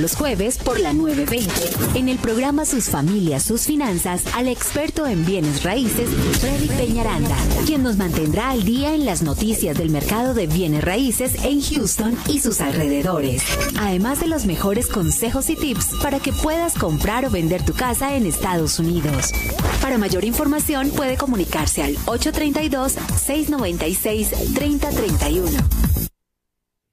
Los 0.00 0.14
jueves 0.14 0.58
por 0.58 0.80
la 0.80 0.92
920. 0.92 1.98
En 1.98 2.08
el 2.08 2.18
programa 2.18 2.64
Sus 2.64 2.88
familias, 2.88 3.42
sus 3.42 3.62
finanzas, 3.62 4.24
al 4.34 4.48
experto 4.48 5.06
en 5.06 5.24
bienes 5.24 5.62
raíces, 5.62 6.08
Freddy 6.40 6.68
Peñaranda, 6.68 7.36
quien 7.66 7.82
nos 7.82 7.96
mantendrá 7.96 8.50
al 8.50 8.64
día 8.64 8.94
en 8.94 9.04
las 9.04 9.22
noticias 9.22 9.76
del 9.76 9.90
mercado 9.90 10.34
de 10.34 10.46
bienes 10.46 10.84
raíces 10.84 11.44
en 11.44 11.60
Houston 11.60 12.16
y 12.28 12.40
sus 12.40 12.60
alrededores. 12.60 13.42
Además 13.78 14.20
de 14.20 14.28
los 14.28 14.46
mejores 14.46 14.86
consejos 14.86 15.50
y 15.50 15.56
tips 15.56 15.94
para 16.02 16.20
que 16.20 16.32
puedas 16.32 16.74
comprar 16.74 17.24
o 17.24 17.30
vender 17.30 17.64
tu 17.64 17.72
casa 17.72 18.16
en 18.16 18.26
Estados 18.26 18.78
Unidos. 18.78 19.32
Para 19.80 19.98
mayor 19.98 20.24
información 20.24 20.90
puede 20.90 21.16
comunicarse 21.16 21.82
al 21.82 21.96
832 22.06 22.92
696 23.16 24.54
3031. 24.54 26.09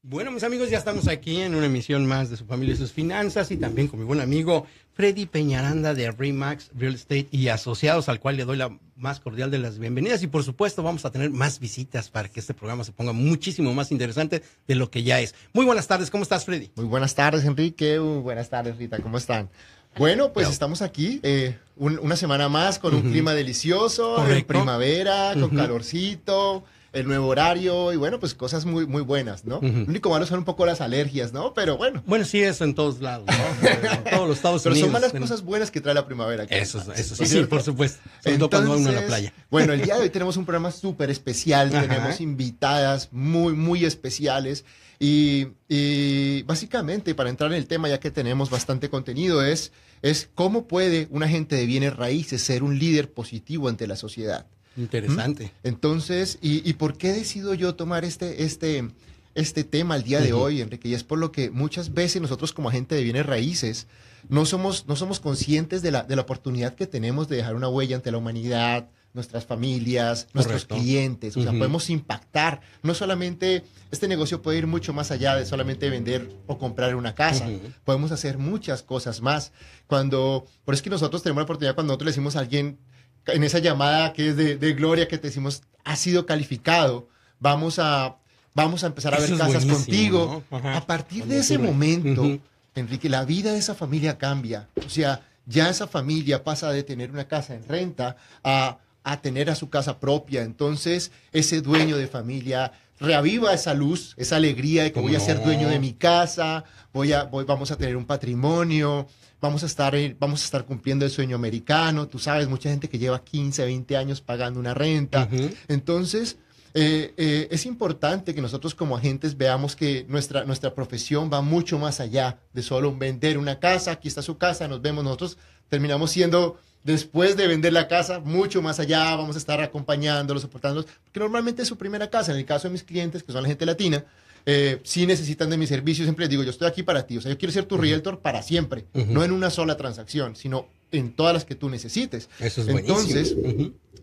Bueno, 0.09 0.31
mis 0.31 0.43
amigos, 0.43 0.69
ya 0.69 0.77
estamos 0.77 1.09
aquí 1.09 1.41
en 1.41 1.53
una 1.53 1.65
emisión 1.65 2.05
más 2.05 2.29
de 2.29 2.37
su 2.37 2.45
familia 2.45 2.75
y 2.75 2.77
sus 2.77 2.93
finanzas 2.93 3.51
y 3.51 3.57
también 3.57 3.89
con 3.89 3.99
mi 3.99 4.05
buen 4.05 4.21
amigo 4.21 4.65
Freddy 4.93 5.25
Peñaranda 5.25 5.93
de 5.93 6.09
Remax 6.09 6.71
Real 6.77 6.95
Estate 6.95 7.27
y 7.29 7.49
asociados 7.49 8.07
al 8.07 8.21
cual 8.21 8.37
le 8.37 8.45
doy 8.45 8.55
la 8.55 8.79
más 8.95 9.19
cordial 9.19 9.51
de 9.51 9.57
las 9.57 9.79
bienvenidas 9.79 10.23
y 10.23 10.27
por 10.27 10.45
supuesto 10.45 10.81
vamos 10.81 11.03
a 11.03 11.11
tener 11.11 11.29
más 11.31 11.59
visitas 11.59 12.09
para 12.09 12.29
que 12.29 12.39
este 12.39 12.53
programa 12.53 12.85
se 12.85 12.93
ponga 12.93 13.11
muchísimo 13.11 13.73
más 13.73 13.91
interesante 13.91 14.43
de 14.65 14.75
lo 14.75 14.89
que 14.89 15.03
ya 15.03 15.19
es. 15.19 15.35
Muy 15.51 15.65
buenas 15.65 15.87
tardes, 15.87 16.09
¿cómo 16.09 16.23
estás 16.23 16.45
Freddy? 16.45 16.71
Muy 16.77 16.85
buenas 16.85 17.13
tardes 17.13 17.43
Enrique, 17.43 17.99
buenas 17.99 18.49
tardes 18.49 18.77
Rita, 18.77 18.99
¿cómo 18.99 19.17
están? 19.17 19.49
Bueno, 19.97 20.31
pues 20.31 20.47
estamos 20.47 20.81
aquí 20.81 21.19
eh, 21.21 21.57
una 21.75 22.15
semana 22.15 22.47
más 22.47 22.79
con 22.79 22.95
un 22.95 23.01
clima 23.11 23.33
delicioso, 23.33 24.25
en 24.25 24.45
primavera, 24.45 25.33
con 25.33 25.49
calorcito 25.49 26.63
el 26.99 27.07
nuevo 27.07 27.27
horario 27.27 27.93
y 27.93 27.95
bueno, 27.95 28.19
pues 28.19 28.33
cosas 28.33 28.65
muy, 28.65 28.87
muy 28.87 29.01
buenas, 29.01 29.45
¿no? 29.45 29.59
Lo 29.61 29.85
único 29.85 30.09
malo 30.09 30.25
son 30.25 30.39
un 30.39 30.45
poco 30.45 30.65
las 30.65 30.81
alergias, 30.81 31.31
¿no? 31.31 31.53
Pero 31.53 31.77
bueno. 31.77 32.03
Bueno, 32.05 32.25
sí, 32.25 32.41
eso 32.41 32.63
en 32.63 32.73
todos 32.73 33.01
lados, 33.01 33.27
¿no? 33.27 33.67
en 33.69 34.03
todos 34.03 34.27
los 34.27 34.37
Estados 34.37 34.65
Unidos. 34.65 34.79
Pero 34.79 34.85
son 34.85 34.91
malas 34.91 35.13
cosas 35.13 35.43
buenas 35.43 35.71
que 35.71 35.79
trae 35.79 35.93
la 35.93 36.05
primavera. 36.05 36.45
Eso, 36.45 36.79
eso 36.93 37.15
sí, 37.15 37.25
sí, 37.25 37.43
por 37.43 37.61
supuesto. 37.61 37.99
Entonces, 38.23 38.93
la 38.93 39.05
playa. 39.05 39.33
Bueno, 39.49 39.73
el 39.73 39.81
día 39.81 39.95
de 39.95 40.01
hoy 40.01 40.09
tenemos 40.09 40.37
un 40.37 40.45
programa 40.45 40.71
súper 40.71 41.09
especial, 41.09 41.69
tenemos 41.69 42.19
invitadas 42.19 43.09
muy, 43.11 43.53
muy 43.53 43.85
especiales. 43.85 44.65
Y, 44.99 45.49
y, 45.69 46.41
básicamente, 46.43 47.13
para 47.13 47.29
entrar 47.29 47.51
en 47.51 47.57
el 47.57 47.67
tema, 47.67 47.87
ya 47.87 47.99
que 47.99 48.09
tenemos 48.09 48.49
bastante 48.49 48.89
contenido, 48.89 49.45
es, 49.45 49.71
es 50.01 50.29
cómo 50.33 50.67
puede 50.67 51.07
un 51.11 51.21
agente 51.21 51.55
de 51.55 51.67
bienes 51.67 51.95
raíces 51.95 52.41
ser 52.41 52.63
un 52.63 52.79
líder 52.79 53.11
positivo 53.11 53.69
ante 53.69 53.85
la 53.85 53.95
sociedad. 53.95 54.47
Interesante. 54.77 55.51
Entonces, 55.63 56.37
¿y, 56.41 56.71
por 56.73 56.97
qué 56.97 57.11
decido 57.11 57.53
yo 57.53 57.75
tomar 57.75 58.05
este, 58.05 58.43
este, 58.43 58.87
este 59.35 59.63
tema 59.63 59.95
el 59.95 60.03
día 60.03 60.21
de 60.21 60.33
hoy, 60.33 60.61
Enrique? 60.61 60.87
Y 60.87 60.93
es 60.93 61.03
por 61.03 61.17
lo 61.17 61.31
que 61.31 61.49
muchas 61.49 61.93
veces 61.93 62.21
nosotros 62.21 62.53
como 62.53 62.69
agente 62.69 62.95
de 62.95 63.03
bienes 63.03 63.25
raíces 63.25 63.87
no 64.29 64.45
somos, 64.45 64.87
no 64.87 64.95
somos 64.95 65.19
conscientes 65.19 65.81
de 65.81 65.91
la, 65.91 66.03
de 66.03 66.15
la 66.15 66.21
oportunidad 66.21 66.75
que 66.75 66.87
tenemos 66.87 67.27
de 67.27 67.37
dejar 67.37 67.55
una 67.55 67.69
huella 67.69 67.95
ante 67.95 68.11
la 68.11 68.17
humanidad, 68.17 68.89
nuestras 69.17 69.45
familias, 69.45 70.27
nuestros 70.33 70.65
clientes. 70.65 71.35
O 71.35 71.41
sea, 71.41 71.51
podemos 71.51 71.89
impactar. 71.89 72.61
No 72.83 72.93
solamente, 72.93 73.63
este 73.91 74.07
negocio 74.07 74.41
puede 74.41 74.59
ir 74.59 74.67
mucho 74.67 74.93
más 74.93 75.11
allá 75.11 75.35
de 75.35 75.45
solamente 75.45 75.89
vender 75.89 76.29
o 76.45 76.57
comprar 76.57 76.95
una 76.95 77.15
casa. 77.15 77.49
Podemos 77.83 78.11
hacer 78.11 78.37
muchas 78.37 78.83
cosas 78.83 79.21
más. 79.21 79.51
Cuando, 79.87 80.45
por 80.63 80.73
eso 80.73 80.79
es 80.79 80.83
que 80.83 80.89
nosotros 80.89 81.23
tenemos 81.23 81.41
la 81.41 81.45
oportunidad 81.45 81.75
cuando 81.75 81.91
nosotros 81.91 82.05
le 82.05 82.11
decimos 82.11 82.35
a 82.35 82.39
alguien, 82.39 82.77
en 83.25 83.43
esa 83.43 83.59
llamada 83.59 84.13
que 84.13 84.29
es 84.29 84.35
de, 84.37 84.73
gloria 84.73 85.07
que 85.07 85.17
te 85.17 85.27
decimos, 85.27 85.63
ha 85.83 85.95
sido 85.95 86.25
calificado, 86.25 87.09
vamos 87.39 87.79
a, 87.79 88.17
vamos 88.53 88.83
a 88.83 88.87
empezar 88.87 89.13
a 89.13 89.19
ver 89.19 89.37
casas 89.37 89.65
contigo. 89.65 90.43
A 90.51 90.85
partir 90.85 91.25
de 91.25 91.39
ese 91.39 91.57
momento, 91.57 92.39
Enrique, 92.75 93.09
la 93.09 93.25
vida 93.25 93.51
de 93.51 93.59
esa 93.59 93.75
familia 93.75 94.17
cambia. 94.17 94.67
O 94.85 94.89
sea, 94.89 95.21
ya 95.45 95.69
esa 95.69 95.87
familia 95.87 96.43
pasa 96.43 96.71
de 96.71 96.83
tener 96.83 97.11
una 97.11 97.27
casa 97.27 97.55
en 97.55 97.67
renta 97.67 98.17
a, 98.43 98.79
a 99.03 99.21
tener 99.21 99.49
a 99.49 99.55
su 99.55 99.69
casa 99.69 99.99
propia. 99.99 100.43
Entonces, 100.43 101.11
ese 101.31 101.61
dueño 101.61 101.97
de 101.97 102.07
familia 102.07 102.73
reaviva 102.99 103.53
esa 103.53 103.73
luz, 103.73 104.13
esa 104.17 104.37
alegría 104.37 104.83
de 104.83 104.91
que 104.91 104.99
voy 104.99 105.15
a 105.15 105.19
ser 105.19 105.43
dueño 105.43 105.69
de 105.69 105.79
mi 105.79 105.93
casa, 105.93 106.63
voy 106.93 107.13
a, 107.13 107.23
voy, 107.23 107.45
vamos 107.45 107.71
a 107.71 107.77
tener 107.77 107.95
un 107.95 108.05
patrimonio 108.05 109.07
vamos 109.39 109.63
a 109.63 109.65
estar, 109.65 109.95
vamos 110.19 110.41
a 110.41 110.45
estar 110.45 110.65
cumpliendo 110.65 111.05
el 111.05 111.11
sueño 111.11 111.35
americano. 111.35 112.07
Tú 112.07 112.19
sabes, 112.19 112.47
mucha 112.47 112.69
gente 112.69 112.89
que 112.89 112.99
lleva 112.99 113.23
15, 113.23 113.65
20 113.65 113.97
años 113.97 114.21
pagando 114.21 114.59
una 114.59 114.73
renta. 114.73 115.27
Entonces, 115.67 116.37
eh, 116.73 117.13
eh, 117.17 117.47
es 117.49 117.65
importante 117.65 118.35
que 118.35 118.41
nosotros 118.41 118.75
como 118.75 118.95
agentes 118.95 119.37
veamos 119.37 119.75
que 119.75 120.05
nuestra, 120.09 120.43
nuestra 120.43 120.75
profesión 120.75 121.29
va 121.31 121.41
mucho 121.41 121.79
más 121.79 121.99
allá 121.99 122.39
de 122.53 122.61
solo 122.61 122.95
vender 122.95 123.37
una 123.37 123.59
casa, 123.59 123.91
aquí 123.91 124.07
está 124.07 124.21
su 124.21 124.37
casa, 124.37 124.67
nos 124.67 124.81
vemos, 124.81 125.03
nosotros 125.03 125.37
terminamos 125.69 126.11
siendo, 126.11 126.59
después 126.87 127.35
de 127.35 127.47
vender 127.47 127.73
la 127.73 127.89
casa, 127.89 128.21
mucho 128.21 128.61
más 128.61 128.79
allá, 128.79 129.13
vamos 129.15 129.35
a 129.35 129.39
estar 129.39 129.59
acompañándolos, 129.59 130.41
soportándolos, 130.41 130.85
porque 131.03 131.19
normalmente 131.19 131.61
es 131.61 131.67
su 131.67 131.77
primera 131.77 132.09
casa, 132.09 132.31
en 132.31 132.37
el 132.37 132.45
caso 132.45 132.69
de 132.69 132.71
mis 132.71 132.83
clientes, 132.83 133.23
que 133.23 133.33
son 133.33 133.43
la 133.43 133.49
gente 133.49 133.65
latina, 133.65 134.05
eh, 134.45 134.79
si 134.83 135.05
necesitan 135.05 135.49
de 135.49 135.57
mis 135.57 135.67
servicios, 135.67 136.05
siempre 136.05 136.23
les 136.23 136.29
digo, 136.29 136.43
yo 136.43 136.49
estoy 136.49 136.65
aquí 136.65 136.83
para 136.83 137.05
ti, 137.05 137.17
o 137.17 137.21
sea, 137.21 137.29
yo 137.29 137.37
quiero 137.37 137.51
ser 137.51 137.65
tu 137.65 137.77
realtor 137.77 138.21
para 138.21 138.41
siempre, 138.41 138.85
no 138.93 139.25
en 139.25 139.33
una 139.33 139.49
sola 139.49 139.75
transacción, 139.75 140.37
sino 140.37 140.69
en 140.93 141.11
todas 141.11 141.33
las 141.33 141.43
que 141.43 141.55
tú 141.55 141.69
necesites. 141.69 142.29
Eso 142.39 142.61
es 142.61 142.69
entonces, 142.69 143.35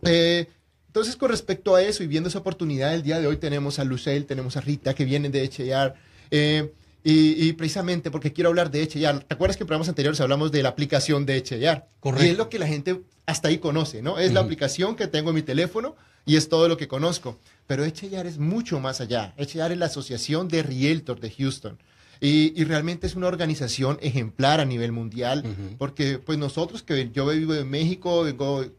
eh, 0.03 0.47
entonces, 0.87 1.17
con 1.17 1.31
respecto 1.31 1.75
a 1.75 1.83
eso 1.83 2.03
y 2.03 2.07
viendo 2.07 2.29
esa 2.29 2.41
oportunidad, 2.41 2.95
el 2.95 3.03
día 3.03 3.19
de 3.19 3.27
hoy 3.27 3.39
tenemos 3.39 3.79
a 3.79 3.85
Lucel, 3.85 4.27
tenemos 4.27 4.59
a 4.59 4.61
Rita 4.61 4.95
que 4.95 5.07
vienen 5.07 5.33
de. 5.33 5.51
Eh, 6.31 6.73
y, 7.07 7.53
precisamente 7.53 8.11
porque 8.11 8.33
quiero 8.33 8.49
hablar 8.49 8.71
de 8.71 8.83
Echeyar. 8.83 9.23
¿Te 9.25 9.35
acuerdas 9.35 9.59
que 9.59 9.65
en 9.65 9.67
programas 9.67 9.91
anteriores 9.91 10.21
hablamos 10.23 10.51
de 10.51 10.63
la 10.63 10.71
aplicación 10.71 11.27
de 11.27 11.37
Echeyar? 11.37 11.87
Correcto. 12.01 12.27
Y 12.27 12.31
es 12.31 12.39
lo 12.39 12.49
que 12.49 12.59
la 12.59 12.67
gente 12.67 13.03
hasta 13.27 13.49
ahí 13.49 13.59
conoce, 13.59 14.01
¿no? 14.01 14.19
Es 14.19 14.33
la 14.33 14.41
aplicación 14.41 14.97
que 14.97 15.07
tengo 15.07 15.29
en 15.31 15.37
mi 15.37 15.43
teléfono 15.43 15.97
y 16.25 16.37
es 16.37 16.49
todo 16.49 16.67
lo 16.67 16.79
que 16.79 16.89
conozco. 16.89 17.39
Pero 17.67 17.85
Echeyar 17.85 18.27
es 18.27 18.39
mucho 18.39 18.81
más 18.81 19.03
allá. 19.03 19.35
Echeyar 19.37 19.71
es 19.71 19.79
la 19.79 19.87
Asociación 19.87 20.49
de 20.49 20.63
Realtor 20.63 21.21
de 21.21 21.31
Houston. 21.31 21.79
Y, 22.21 22.65
realmente 22.65 23.07
es 23.07 23.17
una 23.17 23.27
organización 23.27 23.99
ejemplar 24.01 24.61
a 24.61 24.65
nivel 24.65 24.93
mundial, 24.93 25.45
porque 25.77 26.19
pues 26.19 26.39
nosotros 26.39 26.83
que 26.83 27.11
yo 27.13 27.27
vivo 27.27 27.55
en 27.55 27.69
México, 27.69 28.25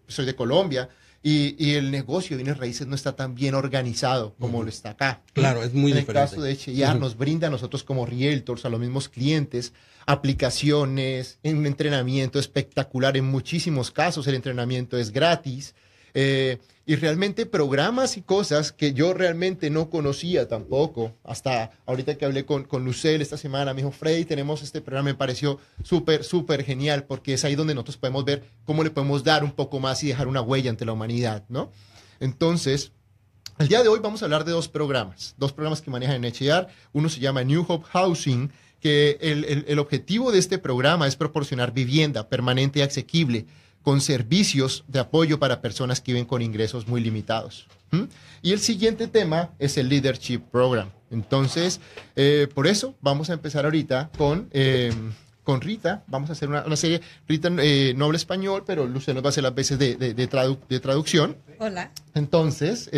soy 0.07 0.25
de 0.25 0.35
Colombia, 0.35 0.89
y, 1.27 1.73
el 1.73 1.89
negocio 1.89 2.37
de 2.37 2.43
bienes 2.43 2.59
raíces 2.59 2.85
no 2.85 2.93
está 2.93 3.15
tan 3.15 3.33
bien 3.33 3.55
organizado 3.55 4.35
como 4.39 4.61
lo 4.61 4.69
está 4.69 4.91
acá. 4.91 5.23
Claro, 5.33 5.63
es 5.63 5.73
muy 5.73 5.91
diferente. 5.91 6.11
En 6.11 6.17
el 6.17 6.29
caso 6.29 6.41
de 6.43 6.51
Echeyar, 6.51 6.99
nos 6.99 7.17
brinda 7.17 7.47
a 7.47 7.49
nosotros 7.49 7.83
como 7.83 8.05
realtors, 8.05 8.63
a 8.63 8.69
los 8.69 8.79
mismos 8.79 9.09
clientes, 9.09 9.73
aplicaciones, 10.05 11.39
un 11.43 11.65
entrenamiento 11.65 12.37
espectacular. 12.37 13.17
En 13.17 13.25
muchísimos 13.25 13.89
casos 13.89 14.27
el 14.27 14.35
entrenamiento 14.35 14.99
es 14.99 15.09
gratis. 15.09 15.73
Eh, 16.15 16.59
y 16.87 16.95
realmente 16.95 17.45
programas 17.45 18.15
y 18.15 18.21
cosas 18.21 18.71
que 18.71 18.93
yo 18.93 19.13
realmente 19.13 19.69
no 19.69 19.89
conocía 19.89 20.47
tampoco. 20.47 21.11
Hasta 21.23 21.71
ahorita 21.85 22.15
que 22.15 22.25
hablé 22.25 22.45
con, 22.45 22.63
con 22.63 22.85
Lucel 22.85 23.21
esta 23.21 23.37
semana, 23.37 23.73
me 23.73 23.81
dijo, 23.81 23.91
Freddy, 23.91 24.23
tenemos 24.23 24.61
este 24.61 24.81
programa, 24.81 25.09
me 25.09 25.15
pareció 25.15 25.59
súper, 25.83 26.23
súper 26.23 26.63
genial, 26.63 27.03
porque 27.03 27.33
es 27.33 27.43
ahí 27.43 27.55
donde 27.55 27.73
nosotros 27.73 27.97
podemos 27.97 28.23
ver 28.23 28.43
cómo 28.65 28.83
le 28.83 28.91
podemos 28.91 29.23
dar 29.23 29.43
un 29.43 29.51
poco 29.51 29.79
más 29.79 30.03
y 30.03 30.07
dejar 30.07 30.27
una 30.27 30.41
huella 30.41 30.69
ante 30.69 30.85
la 30.85 30.93
humanidad, 30.93 31.43
¿no? 31.49 31.71
Entonces, 32.19 32.91
el 33.57 33.67
día 33.67 33.81
de 33.81 33.89
hoy 33.89 33.99
vamos 33.99 34.21
a 34.21 34.25
hablar 34.25 34.45
de 34.45 34.51
dos 34.51 34.69
programas, 34.69 35.33
dos 35.37 35.53
programas 35.53 35.81
que 35.81 35.91
manejan 35.91 36.23
en 36.23 36.31
HR. 36.31 36.67
Uno 36.93 37.09
se 37.09 37.19
llama 37.19 37.43
New 37.43 37.65
Hope 37.67 37.87
Housing, 37.89 38.51
que 38.79 39.17
el, 39.21 39.65
el 39.67 39.79
objetivo 39.79 40.31
de 40.31 40.37
este 40.37 40.59
programa 40.59 41.07
es 41.07 41.15
proporcionar 41.15 41.73
vivienda 41.73 42.29
permanente 42.29 42.79
y 42.79 42.81
asequible 42.83 43.47
con 43.85 44.01
servicios 44.01 44.83
de 44.87 44.97
apoyo 44.97 45.37
para 45.37 45.61
personas 45.61 46.01
que 46.01 46.11
viven 46.11 46.25
con 46.25 46.41
ingresos 46.41 46.87
muy 46.87 47.01
limitados. 47.01 47.67
Y 48.41 48.51
el 48.51 48.59
siguiente 48.59 49.07
tema 49.07 49.51
es 49.59 49.77
el 49.77 49.89
Leadership 49.89 50.39
Program. 50.39 50.89
Entonces, 51.11 51.79
eh, 52.15 52.47
por 52.55 52.65
eso 52.65 52.95
vamos 52.99 53.29
a 53.29 53.33
empezar 53.33 53.63
ahorita 53.63 54.09
con, 54.17 54.49
eh, 54.53 54.91
con 55.43 55.61
Rita. 55.61 56.03
Vamos 56.07 56.31
a 56.31 56.33
hacer 56.33 56.49
una, 56.49 56.75
serie, 56.75 56.99
Rita 57.27 57.49
eh, 57.59 57.93
no 57.95 58.05
habla 58.05 58.17
español, 58.17 58.63
pero 58.65 58.87
Lucía 58.87 59.13
nos 59.13 59.23
va 59.23 59.27
a 59.27 59.29
hacer 59.29 59.43
las 59.43 59.53
veces 59.53 59.77
de, 59.77 59.95
de, 59.95 60.79
traducción. 60.79 61.37
Hola. 61.59 61.91
Entonces, 62.15 62.89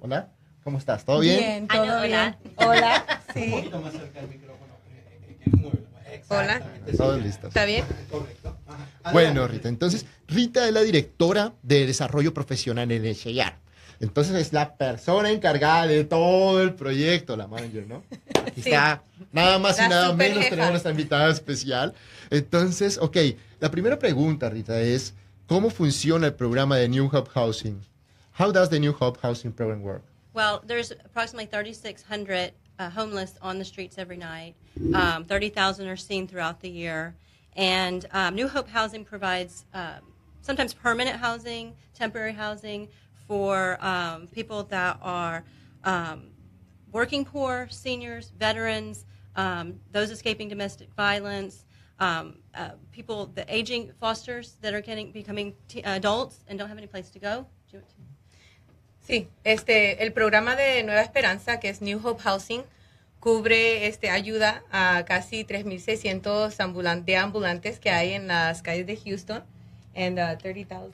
hola, 0.00 0.32
¿cómo 0.64 0.78
estás? 0.78 1.04
¿Todo 1.04 1.20
bien? 1.20 1.38
Bien, 1.38 1.68
todo 1.68 2.02
bien. 2.02 2.36
Hola. 2.56 3.22
sí. 3.32 3.44
Un 3.44 3.50
poquito 3.52 3.80
más 3.80 3.92
cerca 3.92 4.20
del 4.20 4.30
micrófono. 4.30 4.63
Hola. 6.28 6.62
Todos 6.96 7.22
listos. 7.22 7.48
¿Está 7.48 7.64
bien? 7.64 7.84
Correcto. 8.10 8.56
Bueno, 9.12 9.46
Rita, 9.46 9.68
entonces, 9.68 10.06
Rita 10.26 10.66
es 10.66 10.72
la 10.72 10.80
directora 10.80 11.52
de 11.62 11.86
desarrollo 11.86 12.32
profesional 12.32 12.90
en 12.90 13.04
el. 13.04 13.16
Entonces 14.00 14.34
es 14.34 14.52
la 14.52 14.76
persona 14.76 15.30
encargada 15.30 15.86
de 15.86 16.04
todo 16.04 16.62
el 16.62 16.74
proyecto, 16.74 17.36
la 17.36 17.46
manager, 17.46 17.86
¿no? 17.86 18.02
Aquí 18.46 18.60
está, 18.60 19.02
nada 19.32 19.58
más 19.58 19.78
y 19.78 19.88
nada 19.88 20.12
menos, 20.14 20.48
tenemos 20.48 20.70
nuestra 20.70 20.90
invitada 20.90 21.30
especial. 21.30 21.94
Entonces, 22.30 22.98
ok, 22.98 23.16
la 23.60 23.70
primera 23.70 23.98
pregunta, 23.98 24.50
Rita, 24.50 24.80
es, 24.80 25.14
¿cómo 25.46 25.70
funciona 25.70 26.26
el 26.26 26.34
programa 26.34 26.76
de 26.76 26.88
New 26.88 27.06
Hub 27.06 27.28
Housing? 27.28 27.80
How 28.38 28.50
does 28.50 28.68
the 28.68 28.80
New 28.80 28.92
Hub 28.92 29.18
Housing 29.22 29.52
program 29.52 29.82
work? 29.82 30.02
Well, 30.34 30.60
there's 30.66 30.90
approximately 30.90 31.46
3,600 31.46 32.52
uh, 32.78 32.90
homeless 32.90 33.34
on 33.40 33.58
the 33.58 33.64
streets 33.64 33.98
every 33.98 34.16
night. 34.16 34.54
Um, 34.94 35.24
30,000 35.24 35.86
are 35.86 35.96
seen 35.96 36.26
throughout 36.26 36.60
the 36.60 36.68
year. 36.68 37.14
And 37.56 38.06
um, 38.12 38.34
New 38.34 38.48
Hope 38.48 38.68
Housing 38.68 39.04
provides 39.04 39.64
um, 39.74 40.00
sometimes 40.42 40.74
permanent 40.74 41.16
housing, 41.16 41.74
temporary 41.94 42.32
housing 42.32 42.88
for 43.28 43.78
um, 43.84 44.26
people 44.26 44.64
that 44.64 44.98
are 45.00 45.44
um, 45.84 46.30
working 46.92 47.24
poor, 47.24 47.68
seniors, 47.70 48.32
veterans, 48.38 49.04
um, 49.36 49.80
those 49.92 50.10
escaping 50.10 50.48
domestic 50.48 50.88
violence, 50.94 51.64
uh, 52.00 52.24
people, 52.92 53.26
the 53.26 53.44
aging 53.54 53.92
fosters 54.00 54.56
that 54.60 54.74
are 54.74 54.80
getting 54.80 55.12
becoming 55.12 55.54
adults 55.84 56.40
and 56.48 56.58
don't 56.58 56.68
have 56.68 56.78
any 56.78 56.86
place 56.86 57.10
to 57.10 57.18
go. 57.18 57.46
Sí, 59.06 59.28
este, 59.44 60.02
el 60.02 60.14
programa 60.14 60.56
de 60.56 60.82
Nueva 60.82 61.02
Esperanza, 61.02 61.60
que 61.60 61.68
es 61.68 61.82
New 61.82 62.00
Hope 62.02 62.22
Housing, 62.22 62.62
cubre 63.20 63.86
este, 63.86 64.08
ayuda 64.08 64.62
a 64.72 65.04
casi 65.06 65.44
3.600 65.44 66.58
ambulantes, 66.58 67.06
de 67.06 67.16
ambulantes 67.16 67.78
que 67.78 67.90
hay 67.90 68.14
en 68.14 68.28
las 68.28 68.62
calles 68.62 68.86
de 68.86 68.96
Houston 68.96 69.42
and 69.94 70.18
uh, 70.18 70.38
30,000. 70.42 70.92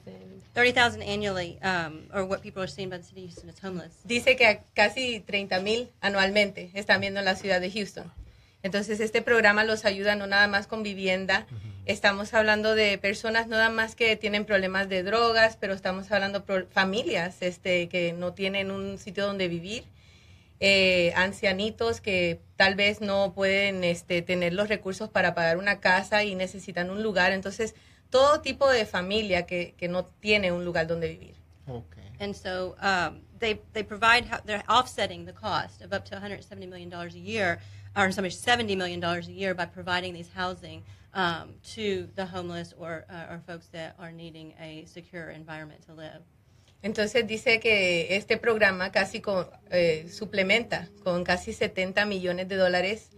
30,000 0.53 1.01
annually, 1.03 1.57
um, 1.63 2.01
or 2.13 2.25
what 2.25 2.41
people 2.41 2.61
are 2.61 2.67
seeing 2.67 2.89
by 2.89 2.97
the 2.97 3.03
city 3.03 3.23
of 3.23 3.29
Houston 3.29 3.49
is 3.49 3.63
homeless. 3.63 3.93
Dice 4.03 4.35
que 4.35 4.59
casi 4.73 5.21
30,000 5.21 5.89
anualmente 6.01 6.69
están 6.73 6.99
viendo 6.99 7.21
en 7.21 7.25
la 7.25 7.35
ciudad 7.35 7.61
de 7.61 7.71
Houston. 7.71 8.11
Entonces, 8.63 8.99
este 8.99 9.21
programa 9.21 9.63
los 9.63 9.85
ayuda 9.85 10.15
no 10.15 10.27
nada 10.27 10.47
más 10.47 10.67
con 10.67 10.83
vivienda. 10.83 11.47
Estamos 11.85 12.33
hablando 12.33 12.75
de 12.75 12.97
personas 12.97 13.47
no 13.47 13.55
nada 13.55 13.69
más 13.69 13.95
que 13.95 14.15
tienen 14.15 14.45
problemas 14.45 14.87
de 14.87 15.03
drogas, 15.03 15.57
pero 15.59 15.73
estamos 15.73 16.11
hablando 16.11 16.41
de 16.41 16.65
familias 16.65 17.41
este, 17.41 17.89
que 17.89 18.13
no 18.13 18.33
tienen 18.33 18.69
un 18.69 18.97
sitio 18.97 19.25
donde 19.25 19.47
vivir 19.47 19.85
eh, 20.63 21.11
ancianitos 21.15 22.01
que 22.01 22.39
tal 22.55 22.75
vez 22.75 23.01
no 23.01 23.33
pueden 23.33 23.83
este, 23.83 24.21
tener 24.21 24.53
los 24.53 24.69
recursos 24.69 25.09
para 25.09 25.33
pagar 25.33 25.57
una 25.57 25.79
casa 25.79 26.23
y 26.23 26.35
necesitan 26.35 26.91
un 26.91 27.01
lugar. 27.01 27.31
Entonces, 27.31 27.73
todo 28.11 28.41
tipo 28.41 28.69
de 28.69 28.85
familia 28.85 29.47
que, 29.47 29.73
que 29.75 29.87
no 29.87 30.05
tiene 30.05 30.51
un 30.51 30.63
lugar 30.63 30.85
donde 30.85 31.07
vivir. 31.07 31.33
Okay. 31.65 32.03
And 32.19 32.35
so 32.35 32.75
um, 32.79 33.21
they, 33.41 33.83
provide, 33.83 34.25
they're 34.45 34.63
offsetting 34.69 35.25
the 35.25 35.33
cost 35.33 35.81
of 35.81 35.91
up 35.91 36.05
to 36.05 36.15
$170 36.15 36.69
million 36.69 36.93
a 36.93 37.07
year, 37.09 37.59
or 37.95 38.07
$70 38.07 38.77
million 38.77 39.03
a 39.03 39.19
year 39.21 39.53
by 39.53 39.65
providing 39.65 40.13
these 40.13 40.29
housing 40.33 40.83
um, 41.13 41.49
to 41.75 42.07
the 42.15 42.25
homeless 42.25 42.73
or, 42.77 43.05
uh, 43.09 43.33
or 43.33 43.41
folks 43.45 43.67
that 43.67 43.95
are 43.99 44.11
needing 44.11 44.53
a 44.61 44.85
secure 44.85 45.29
environment 45.29 45.81
to 45.87 45.93
live. 45.93 46.21
Entonces 46.83 47.27
dice 47.27 47.59
que 47.59 48.15
este 48.15 48.37
programa 48.37 48.91
casi 48.91 49.21
eh, 49.69 50.07
suplementa 50.09 50.87
con 51.03 51.23
casi 51.23 51.53
70 51.53 52.05
millones 52.05 52.47
de 52.47 52.55
dólares 52.55 53.11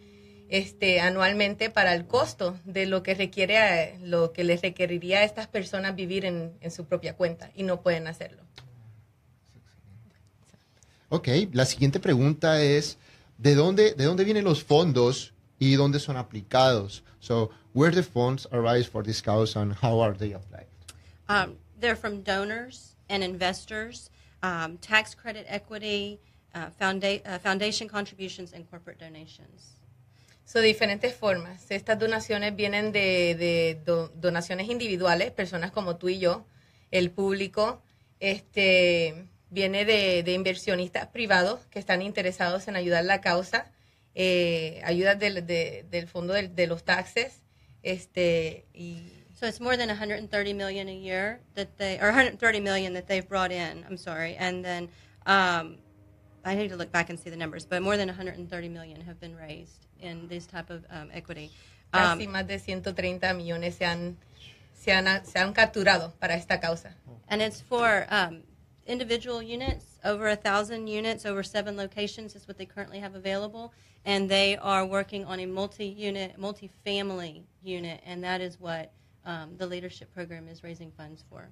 este, 0.49 0.99
anualmente 0.99 1.69
para 1.69 1.93
el 1.93 2.05
costo 2.05 2.57
de 2.65 2.85
lo 2.85 3.03
que 3.03 3.15
requiere, 3.15 3.97
lo 4.01 4.33
que 4.33 4.43
les 4.43 4.61
requeriría 4.61 5.19
a 5.19 5.23
estas 5.23 5.47
personas 5.47 5.95
vivir 5.95 6.25
en, 6.25 6.53
su 6.69 6.85
propia 6.85 7.15
cuenta 7.15 7.51
y 7.55 7.63
no 7.63 7.81
pueden 7.81 8.07
hacerlo. 8.07 8.43
Ok, 11.13 11.27
la 11.51 11.65
siguiente 11.65 11.99
pregunta 11.99 12.61
es, 12.61 12.97
¿de 13.37 13.53
dónde, 13.53 13.93
de 13.93 14.05
dónde 14.05 14.23
vienen 14.23 14.43
los 14.43 14.63
fondos 14.63 15.33
y 15.59 15.75
dónde 15.75 15.99
son 15.99 16.17
aplicados? 16.17 17.03
So, 17.19 17.51
where 17.73 17.93
the 17.95 18.03
funds 18.03 18.47
arise 18.51 18.89
for 18.89 19.03
this 19.03 19.21
cause 19.21 19.55
and 19.55 19.73
how 19.81 20.01
are 20.01 20.17
they 20.17 20.33
applied? 20.33 20.67
Um, 21.29 21.57
they're 21.79 21.95
from 21.95 22.23
donors. 22.23 22.93
and 23.09 23.23
investors, 23.23 24.09
um, 24.41 24.77
tax 24.77 25.15
credit 25.15 25.45
equity, 25.47 26.19
uh, 26.55 26.69
founda 26.79 27.21
uh, 27.25 27.39
foundation 27.39 27.87
contributions, 27.87 28.53
and 28.53 28.69
corporate 28.69 28.99
donations. 28.99 29.77
So, 30.45 30.59
diferentes 30.59 31.13
formas. 31.13 31.69
Estas 31.69 31.97
donaciones 31.99 32.55
vienen 32.55 32.91
de, 32.91 33.35
de 33.35 33.81
do, 33.85 34.09
donaciones 34.09 34.67
individuales, 34.69 35.31
personas 35.31 35.71
como 35.71 35.95
tú 35.95 36.09
y 36.09 36.19
yo, 36.19 36.45
el 36.91 37.11
público, 37.11 37.81
este, 38.19 39.27
viene 39.53 39.85
de, 39.85 40.23
de 40.23 40.33
inversionistas 40.33 41.07
privados 41.07 41.59
que 41.67 41.77
están 41.77 42.01
interesados 42.01 42.67
en 42.67 42.75
ayudar 42.75 43.05
la 43.05 43.21
causa, 43.21 43.71
eh, 44.15 44.81
ayudas 44.83 45.19
del, 45.19 45.45
de, 45.45 45.85
del 45.91 46.07
fondo 46.07 46.33
de, 46.33 46.47
de 46.47 46.67
los 46.67 46.83
taxes, 46.83 47.43
este, 47.83 48.65
y 48.73 49.13
so 49.33 49.45
it's 49.45 49.59
more 49.59 49.77
than 49.77 49.89
130 49.89 50.53
million 50.53 50.87
a 50.87 50.95
year 50.95 51.39
that 51.53 51.67
they, 51.77 51.99
or 51.99 52.07
130 52.07 52.61
million 52.61 52.93
that 52.93 53.07
they've 53.07 53.27
brought 53.27 53.51
in. 53.51 53.85
I'm 53.87 53.97
sorry, 53.97 54.35
and 54.37 54.63
then 54.63 54.89
um, 55.27 55.77
I 56.43 56.55
need 56.55 56.69
to 56.69 56.75
look 56.75 56.91
back 56.91 57.09
and 57.09 57.19
see 57.19 57.29
the 57.29 57.37
numbers, 57.37 57.65
but 57.65 57.81
more 57.81 57.95
than 57.95 58.07
130 58.07 58.69
million 58.69 59.01
have 59.01 59.19
been 59.19 59.35
raised 59.35 59.85
in 59.99 60.27
this 60.27 60.47
type 60.47 60.69
of 60.69 60.83
um, 60.89 61.09
equity. 61.13 61.51
Um, 61.93 62.17
Casi 62.17 62.27
más 62.27 62.47
de 62.47 62.57
130 62.57 63.33
millones 63.35 63.75
se 63.75 63.85
han, 63.85 64.17
se 64.73 64.91
han, 64.91 65.25
se 65.25 65.39
han 65.39 65.53
capturado 65.53 66.13
para 66.19 66.33
esta 66.35 66.59
causa. 66.59 66.95
And 67.27 67.41
it's 67.41 67.61
for 67.61 68.07
um, 68.09 68.41
individual 68.85 69.41
units, 69.41 69.99
over 70.03 70.27
a 70.27 70.35
thousand 70.35 70.87
units, 70.87 71.25
over 71.25 71.43
seven 71.43 71.77
locations 71.77 72.35
is 72.35 72.47
what 72.47 72.57
they 72.57 72.65
currently 72.65 72.99
have 72.99 73.15
available, 73.15 73.73
and 74.05 74.29
they 74.29 74.57
are 74.57 74.85
working 74.85 75.25
on 75.25 75.39
a 75.39 75.45
multi-unit, 75.45 76.37
multi-family 76.37 77.43
unit, 77.63 78.01
and 78.05 78.23
that 78.23 78.41
is 78.41 78.59
what 78.59 78.91
um, 79.25 79.55
the 79.57 79.65
leadership 79.65 80.13
program 80.13 80.47
is 80.47 80.63
raising 80.63 80.91
funds 80.91 81.23
for. 81.29 81.49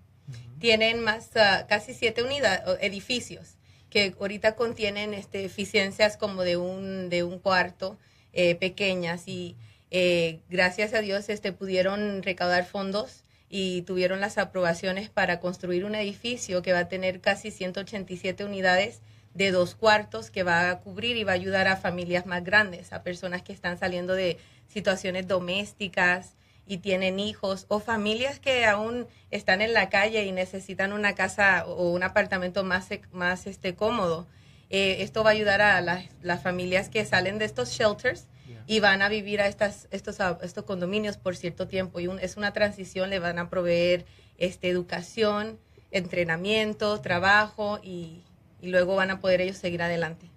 Tienen 0.60 1.02
más 1.04 1.36
uh, 1.36 1.66
casi 1.68 1.94
siete 1.94 2.24
unidades, 2.24 2.78
edificios 2.82 3.56
que 3.92 4.16
ahorita 4.20 4.56
contienen 4.56 5.14
este, 5.14 5.44
eficiencias 5.44 6.18
como 6.18 6.44
de 6.44 6.58
un, 6.58 7.10
de 7.10 7.24
un 7.24 7.40
cuarto 7.40 7.98
eh, 8.34 8.56
pequeñas 8.56 9.28
y 9.28 9.58
eh, 9.92 10.40
gracias 10.50 10.94
a 10.94 11.02
Dios 11.02 11.28
este, 11.28 11.52
pudieron 11.52 12.24
recaudar 12.24 12.66
fondos 12.66 13.26
y 13.52 13.84
tuvieron 13.84 14.20
las 14.20 14.40
aprobaciones 14.40 15.10
para 15.10 15.40
construir 15.40 15.86
un 15.86 15.94
edificio 15.94 16.64
que 16.64 16.74
va 16.74 16.80
a 16.80 16.88
tener 16.88 17.22
casi 17.22 17.52
187 17.52 18.46
unidades 18.46 19.02
de 19.34 19.52
dos 19.52 19.76
cuartos 19.76 20.32
que 20.32 20.44
va 20.44 20.72
a 20.72 20.80
cubrir 20.80 21.18
y 21.18 21.24
va 21.24 21.34
a 21.34 21.36
ayudar 21.36 21.68
a 21.68 21.78
familias 21.78 22.26
más 22.26 22.44
grandes, 22.44 22.94
a 22.94 23.04
personas 23.04 23.44
que 23.44 23.54
están 23.54 23.78
saliendo 23.78 24.16
de 24.16 24.38
situaciones 24.68 25.28
domésticas, 25.28 26.36
y 26.72 26.78
tienen 26.78 27.20
hijos 27.20 27.66
o 27.68 27.82
familias 27.82 28.40
que 28.40 28.66
aún 28.66 29.06
están 29.30 29.62
en 29.62 29.74
la 29.74 29.90
calle 29.90 30.24
y 30.24 30.32
necesitan 30.32 30.94
una 30.94 31.16
casa 31.16 31.66
o 31.66 31.92
un 31.92 32.02
apartamento 32.02 32.64
más, 32.64 32.88
más 33.12 33.46
este, 33.46 33.76
cómodo. 33.76 34.26
Eh, 34.70 34.98
esto 35.02 35.22
va 35.22 35.32
a 35.32 35.34
ayudar 35.34 35.62
a 35.62 35.82
las, 35.82 36.42
familias 36.42 36.88
que 36.88 37.04
salen 37.04 37.40
de 37.40 37.46
estos 37.46 37.72
shelters 37.72 38.28
y 38.68 38.80
van 38.80 39.02
a 39.02 39.10
vivir 39.10 39.42
a 39.42 39.48
estas, 39.48 39.88
estos, 39.92 40.18
estos 40.42 40.64
condominios 40.66 41.18
por 41.18 41.36
cierto 41.36 41.68
tiempo. 41.68 42.00
Y 42.00 42.10
es 42.22 42.38
una 42.38 42.54
transición, 42.54 43.10
le 43.10 43.20
van 43.20 43.40
a 43.40 43.50
proveer 43.50 44.06
este, 44.38 44.70
educación, 44.70 45.60
entrenamiento, 45.92 47.00
trabajo 47.02 47.80
y, 47.84 48.24
y 48.62 48.70
luego 48.70 48.96
van 48.96 49.12
a 49.12 49.20
poder 49.20 49.42
ellos 49.42 49.58
seguir 49.58 49.82
adelante. 49.82 50.30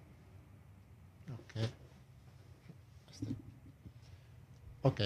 Ok. 4.85 5.01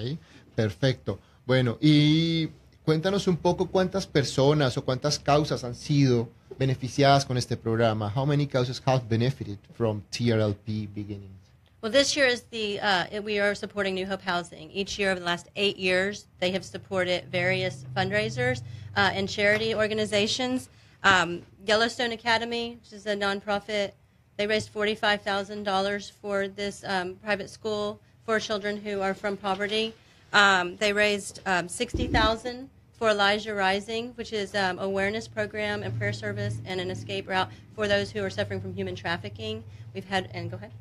Perfecto. 0.57 1.21
Bueno, 1.47 1.79
y 1.81 2.49
cuéntanos 2.85 3.29
un 3.29 3.37
poco 3.37 3.69
cuántas 3.69 4.07
personas 4.07 4.77
o 4.77 4.85
cuántas 4.85 5.19
causas 5.19 5.63
han 5.63 5.77
sido 5.77 6.29
beneficiadas 6.59 7.25
con 7.25 7.39
este 7.39 7.57
programa. 7.57 8.13
How 8.15 8.27
many 8.27 8.47
causes 8.47 8.83
have 8.85 9.05
benefited 9.09 9.59
from 9.75 10.03
TRLP 10.11 10.89
beginnings? 10.93 11.48
Well, 11.81 11.93
this 11.93 12.17
year 12.17 12.27
is 12.27 12.43
the 12.51 12.81
uh, 12.81 13.23
we 13.23 13.39
are 13.39 13.55
supporting 13.55 13.95
New 13.95 14.05
Hope 14.05 14.23
Housing. 14.23 14.69
Each 14.73 14.99
year 14.99 15.13
over 15.13 15.21
the 15.21 15.27
last 15.27 15.49
eight 15.55 15.77
years, 15.77 16.27
they 16.41 16.51
have 16.51 16.65
supported 16.65 17.27
various 17.31 17.85
fundraisers 17.97 18.63
uh, 18.97 19.11
and 19.15 19.29
charity 19.29 19.77
organizations. 19.77 20.71
Um, 21.05 21.43
Yellowstone 21.65 22.11
Academy, 22.11 22.79
which 22.83 22.93
is 22.93 23.07
a 23.07 23.15
nonprofit, 23.15 23.93
they 24.37 24.49
raised 24.49 24.71
forty-five 24.71 25.23
thousand 25.23 25.63
dollars 25.63 26.11
for 26.11 26.49
this 26.49 26.83
um, 26.85 27.15
private 27.23 27.49
school 27.49 28.01
for 28.27 28.41
children 28.41 28.77
who 28.77 29.01
are 29.01 29.15
from 29.15 29.37
poverty. 29.37 29.95
Um, 30.33 30.77
they 30.79 30.93
raised 30.93 31.41
um, 31.47 31.69
sixty 31.69 32.09
thousand 32.09 32.71
for 32.99 33.11
Elijah 33.11 33.55
Rising, 33.55 34.15
which 34.17 34.33
is 34.33 34.53
um, 34.57 34.81
awareness 34.81 35.29
program 35.29 35.85
and 35.85 35.97
prayer 35.97 36.13
service 36.13 36.61
and 36.65 36.81
an 36.81 36.91
escape 36.91 37.29
route 37.29 37.53
for 37.77 37.87
those 37.87 38.11
who 38.11 38.25
are 38.25 38.31
suffering 38.31 38.61
from 38.61 38.75
human 38.75 38.97
trafficking. 38.97 39.63
We've 39.95 40.05
had 40.05 40.29
and 40.35 40.51
go 40.51 40.57
ahead. 40.57 40.73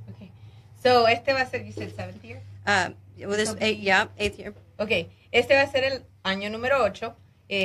Okay. 0.89 1.01
So, 1.03 1.08
este 1.08 1.34
va 1.34 1.41
a 1.41 1.46
ser, 1.50 1.65
you 1.65 1.72
said 1.74 1.91
seventh 1.96 2.24
year? 2.24 2.39
Um, 2.65 2.96
well, 3.20 3.38
this 3.38 3.50
So- 3.50 3.58
eight, 3.60 3.79
yeah, 3.79 4.10
eighth 4.17 4.38
year. 4.39 4.53
Ok, 4.77 4.91
este 5.32 5.56
va 5.56 5.62
a 5.62 5.72
ser 5.72 5.84
el 5.84 6.03
año 6.24 6.50
número 6.50 6.84
8. 6.84 7.15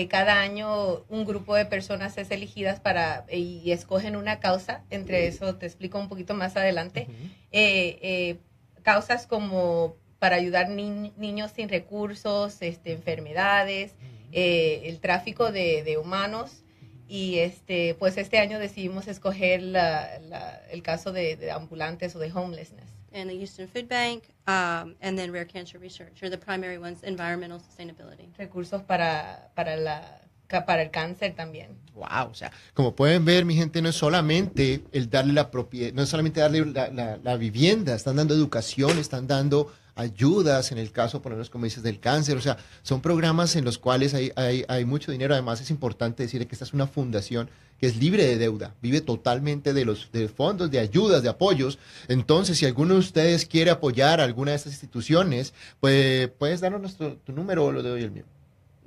cada 0.09 0.41
año 0.41 1.05
un 1.09 1.25
grupo 1.25 1.57
de 1.57 1.67
personas 1.67 2.17
es 2.17 2.31
elegidas 2.31 2.79
para 2.79 3.25
y 3.29 3.73
escogen 3.73 4.15
una 4.15 4.39
causa. 4.39 4.85
Entre 4.91 5.27
eso 5.27 5.57
te 5.57 5.67
explico 5.67 5.99
un 5.99 6.09
poquito 6.09 6.35
más 6.35 6.57
adelante. 6.57 7.09
Eh, 7.51 7.99
eh, 8.01 8.37
causas 8.83 9.27
como 9.27 9.97
para 10.21 10.37
ayudar 10.37 10.69
ni- 10.69 11.13
niños 11.17 11.51
sin 11.51 11.69
recursos, 11.69 12.59
este, 12.63 12.93
enfermedades, 12.93 13.95
eh, 14.31 14.83
el 14.85 15.01
tráfico 15.01 15.51
de, 15.51 15.83
de 15.83 15.99
humanos. 15.99 16.63
Y 17.09 17.41
este, 17.41 17.95
pues 17.99 18.17
este 18.19 18.39
año 18.39 18.61
decidimos 18.61 19.09
escoger 19.09 19.63
la- 19.63 20.21
la- 20.21 20.63
el 20.71 20.83
caso 20.85 21.11
de, 21.13 21.35
de 21.37 21.51
ambulantes 21.51 22.15
o 22.15 22.21
de 22.21 22.33
homelessness. 22.33 22.89
And 23.15 23.29
the 23.29 23.37
Houston 23.37 23.69
Food 23.69 23.89
Bank, 23.89 24.25
um, 24.47 24.95
and 25.03 25.17
then 25.19 25.31
Rare 25.33 25.47
Cancer 25.47 25.79
Research 25.79 26.23
are 26.23 26.31
the 26.31 26.39
primary 26.39 26.79
ones. 26.79 27.03
Environmental 27.03 27.61
sustainability. 27.61 28.29
Recursos 28.39 28.83
para, 28.83 29.51
para, 29.55 29.77
la, 29.77 30.21
para 30.67 30.83
el 30.83 30.91
cáncer 30.91 31.35
también. 31.35 31.77
Wow, 31.95 32.31
o 32.31 32.35
sea, 32.35 32.51
como 32.75 32.95
pueden 32.95 33.25
ver, 33.25 33.45
mi 33.45 33.55
gente, 33.55 33.83
no 33.83 33.91
es 33.91 33.97
solamente 33.97 34.83
el 34.93 35.11
darle 35.11 35.33
la 35.35 35.51
propiedad, 35.51 35.93
no 35.93 36.03
es 36.03 36.09
solamente 36.09 36.41
darle 36.41 36.65
la, 36.67 36.89
la- 36.89 37.17
la 37.23 37.37
vivienda, 37.37 37.95
están 37.95 38.17
dando 38.17 38.35
educación, 38.35 38.99
están 38.99 39.27
dando 39.27 39.71
ayudas, 39.95 40.73
en 40.73 40.79
el 40.79 40.91
caso, 40.91 41.21
por 41.21 41.33
lo 41.33 41.37
menos, 41.37 41.51
como 41.51 41.65
dices, 41.67 41.83
del 41.83 42.01
cáncer, 42.01 42.39
o 42.39 42.41
sea, 42.41 42.57
son 42.83 43.03
programas 43.03 43.57
en 43.57 43.65
los 43.67 43.77
cuales 43.79 44.15
hay, 44.15 44.33
hay, 44.37 44.65
hay 44.69 44.85
mucho 44.87 45.13
dinero. 45.13 45.35
Además, 45.35 45.61
es 45.61 45.71
importante 45.71 46.23
decir 46.23 46.47
que 46.47 46.55
esta 46.55 46.65
es 46.65 46.73
una 46.73 46.87
fundación 46.87 47.51
que 47.83 47.89
es 47.89 47.97
libre 47.97 48.25
de 48.25 48.39
deuda, 48.39 48.77
vive 48.81 49.01
totalmente 49.01 49.73
de 49.73 49.85
los 49.85 50.09
de 50.13 50.29
fondos, 50.29 50.71
de 50.71 50.79
ayudas, 50.79 51.25
de 51.25 51.29
apoyos. 51.29 51.81
Entonces, 52.07 52.57
si 52.57 52.65
alguno 52.65 52.95
de 52.95 53.01
ustedes 53.01 53.45
quiere 53.45 53.73
apoyar 53.73 54.21
a 54.21 54.25
alguna 54.25 54.53
de 54.53 54.57
estas 54.59 54.73
instituciones, 54.73 55.53
pues 55.81 56.29
puedes 56.39 56.61
darnos 56.61 56.81
nuestro, 56.81 57.17
tu 57.17 57.33
número 57.33 57.65
o 57.65 57.73
lo 57.73 57.83
doy 57.83 58.05
el 58.05 58.13
mío. 58.13 58.23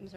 Was- 0.02 0.14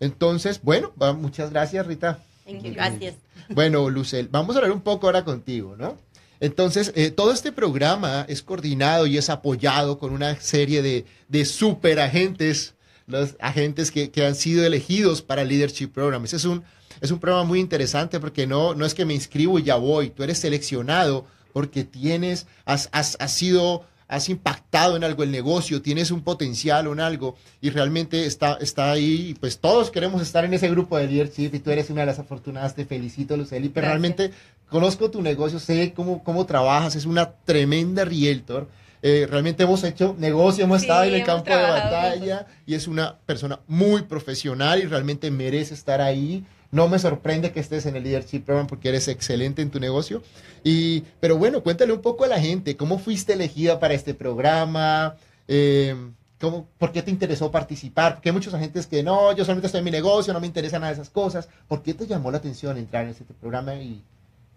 Entonces, 0.00 0.60
bueno, 0.62 0.92
muchas 1.16 1.50
gracias, 1.50 1.86
Rita. 1.86 2.20
Gracias. 2.46 3.14
Bueno, 3.50 3.88
Lucel, 3.90 4.28
vamos 4.30 4.56
a 4.56 4.58
hablar 4.60 4.72
un 4.72 4.80
poco 4.80 5.06
ahora 5.06 5.24
contigo, 5.24 5.76
¿no? 5.76 5.96
Entonces, 6.40 6.92
eh, 6.94 7.10
todo 7.10 7.32
este 7.32 7.50
programa 7.50 8.24
es 8.28 8.42
coordinado 8.42 9.06
y 9.06 9.18
es 9.18 9.28
apoyado 9.28 9.98
con 9.98 10.12
una 10.12 10.40
serie 10.40 10.82
de, 10.82 11.04
de 11.28 11.44
super 11.44 11.98
agentes, 11.98 12.74
los 13.06 13.34
agentes 13.40 13.90
que, 13.90 14.10
que 14.10 14.24
han 14.24 14.36
sido 14.36 14.64
elegidos 14.64 15.20
para 15.20 15.42
el 15.42 15.48
Leadership 15.48 15.88
Program. 15.88 16.24
Ese 16.24 16.36
es 16.36 16.44
un, 16.44 16.62
es 17.00 17.10
un 17.10 17.18
programa 17.18 17.44
muy 17.44 17.58
interesante 17.58 18.20
porque 18.20 18.46
no, 18.46 18.74
no 18.74 18.86
es 18.86 18.94
que 18.94 19.04
me 19.04 19.14
inscribo 19.14 19.58
y 19.58 19.64
ya 19.64 19.76
voy, 19.76 20.10
tú 20.10 20.22
eres 20.22 20.38
seleccionado 20.38 21.26
porque 21.52 21.82
tienes, 21.84 22.46
has, 22.64 22.88
has, 22.92 23.16
has 23.18 23.32
sido 23.32 23.84
has 24.08 24.28
impactado 24.30 24.96
en 24.96 25.04
algo 25.04 25.22
el 25.22 25.30
negocio, 25.30 25.82
tienes 25.82 26.10
un 26.10 26.22
potencial 26.22 26.86
o 26.86 26.92
en 26.94 27.00
algo 27.00 27.36
y 27.60 27.70
realmente 27.70 28.24
está, 28.26 28.58
está 28.60 28.90
ahí, 28.90 29.28
y 29.30 29.34
pues 29.34 29.58
todos 29.58 29.90
queremos 29.90 30.22
estar 30.22 30.44
en 30.44 30.54
ese 30.54 30.68
grupo 30.70 30.96
de 30.96 31.06
leadership 31.06 31.50
y 31.54 31.58
tú 31.58 31.70
eres 31.70 31.90
una 31.90 32.00
de 32.00 32.06
las 32.06 32.18
afortunadas, 32.18 32.74
te 32.74 32.86
felicito 32.86 33.36
Luceli, 33.36 33.68
pero 33.68 33.86
Gracias. 33.86 34.00
realmente 34.02 34.30
conozco 34.70 35.10
tu 35.10 35.20
negocio, 35.22 35.58
sé 35.58 35.92
cómo, 35.94 36.24
cómo 36.24 36.46
trabajas, 36.46 36.96
es 36.96 37.04
una 37.06 37.30
tremenda 37.44 38.04
realtor. 38.04 38.66
Eh, 39.00 39.28
realmente 39.30 39.62
hemos 39.62 39.84
hecho 39.84 40.16
negocio, 40.18 40.64
hemos 40.64 40.80
Sí, 40.80 40.86
estado 40.86 41.04
en 41.04 41.14
el 41.14 41.24
campo 41.24 41.50
de 41.50 41.62
batalla 41.62 42.46
y 42.66 42.74
es 42.74 42.88
una 42.88 43.16
persona 43.26 43.60
muy 43.68 44.02
profesional 44.02 44.80
y 44.80 44.86
realmente 44.86 45.30
merece 45.30 45.74
estar 45.74 46.00
ahí. 46.00 46.44
No 46.70 46.86
me 46.88 46.98
sorprende 46.98 47.50
que 47.52 47.60
estés 47.60 47.86
en 47.86 47.96
el 47.96 48.04
Leadership 48.04 48.40
Program 48.40 48.66
porque 48.66 48.90
eres 48.90 49.08
excelente 49.08 49.62
en 49.62 49.70
tu 49.70 49.80
negocio. 49.80 50.22
Y, 50.64 51.02
pero 51.20 51.38
bueno, 51.38 51.62
cuéntale 51.62 51.92
un 51.92 52.02
poco 52.02 52.24
a 52.24 52.28
la 52.28 52.38
gente, 52.40 52.76
¿cómo 52.76 52.98
fuiste 52.98 53.32
elegida 53.32 53.80
para 53.80 53.94
este 53.94 54.12
programa? 54.14 55.16
Eh, 55.46 55.96
¿cómo, 56.38 56.68
¿Por 56.78 56.92
qué 56.92 57.00
te 57.02 57.10
interesó 57.10 57.50
participar? 57.50 58.14
Porque 58.16 58.28
hay 58.28 58.34
muchos 58.34 58.52
agentes 58.52 58.86
que 58.86 59.02
no, 59.02 59.34
yo 59.34 59.44
solamente 59.44 59.66
estoy 59.66 59.78
en 59.78 59.84
mi 59.86 59.90
negocio, 59.90 60.32
no 60.34 60.40
me 60.40 60.46
interesan 60.46 60.82
nada 60.82 60.92
de 60.92 61.00
esas 61.00 61.08
cosas. 61.10 61.48
¿Por 61.68 61.82
qué 61.82 61.94
te 61.94 62.06
llamó 62.06 62.30
la 62.30 62.36
atención 62.38 62.76
entrar 62.76 63.04
en 63.04 63.10
este 63.10 63.24
programa 63.40 63.74
y, 63.76 64.02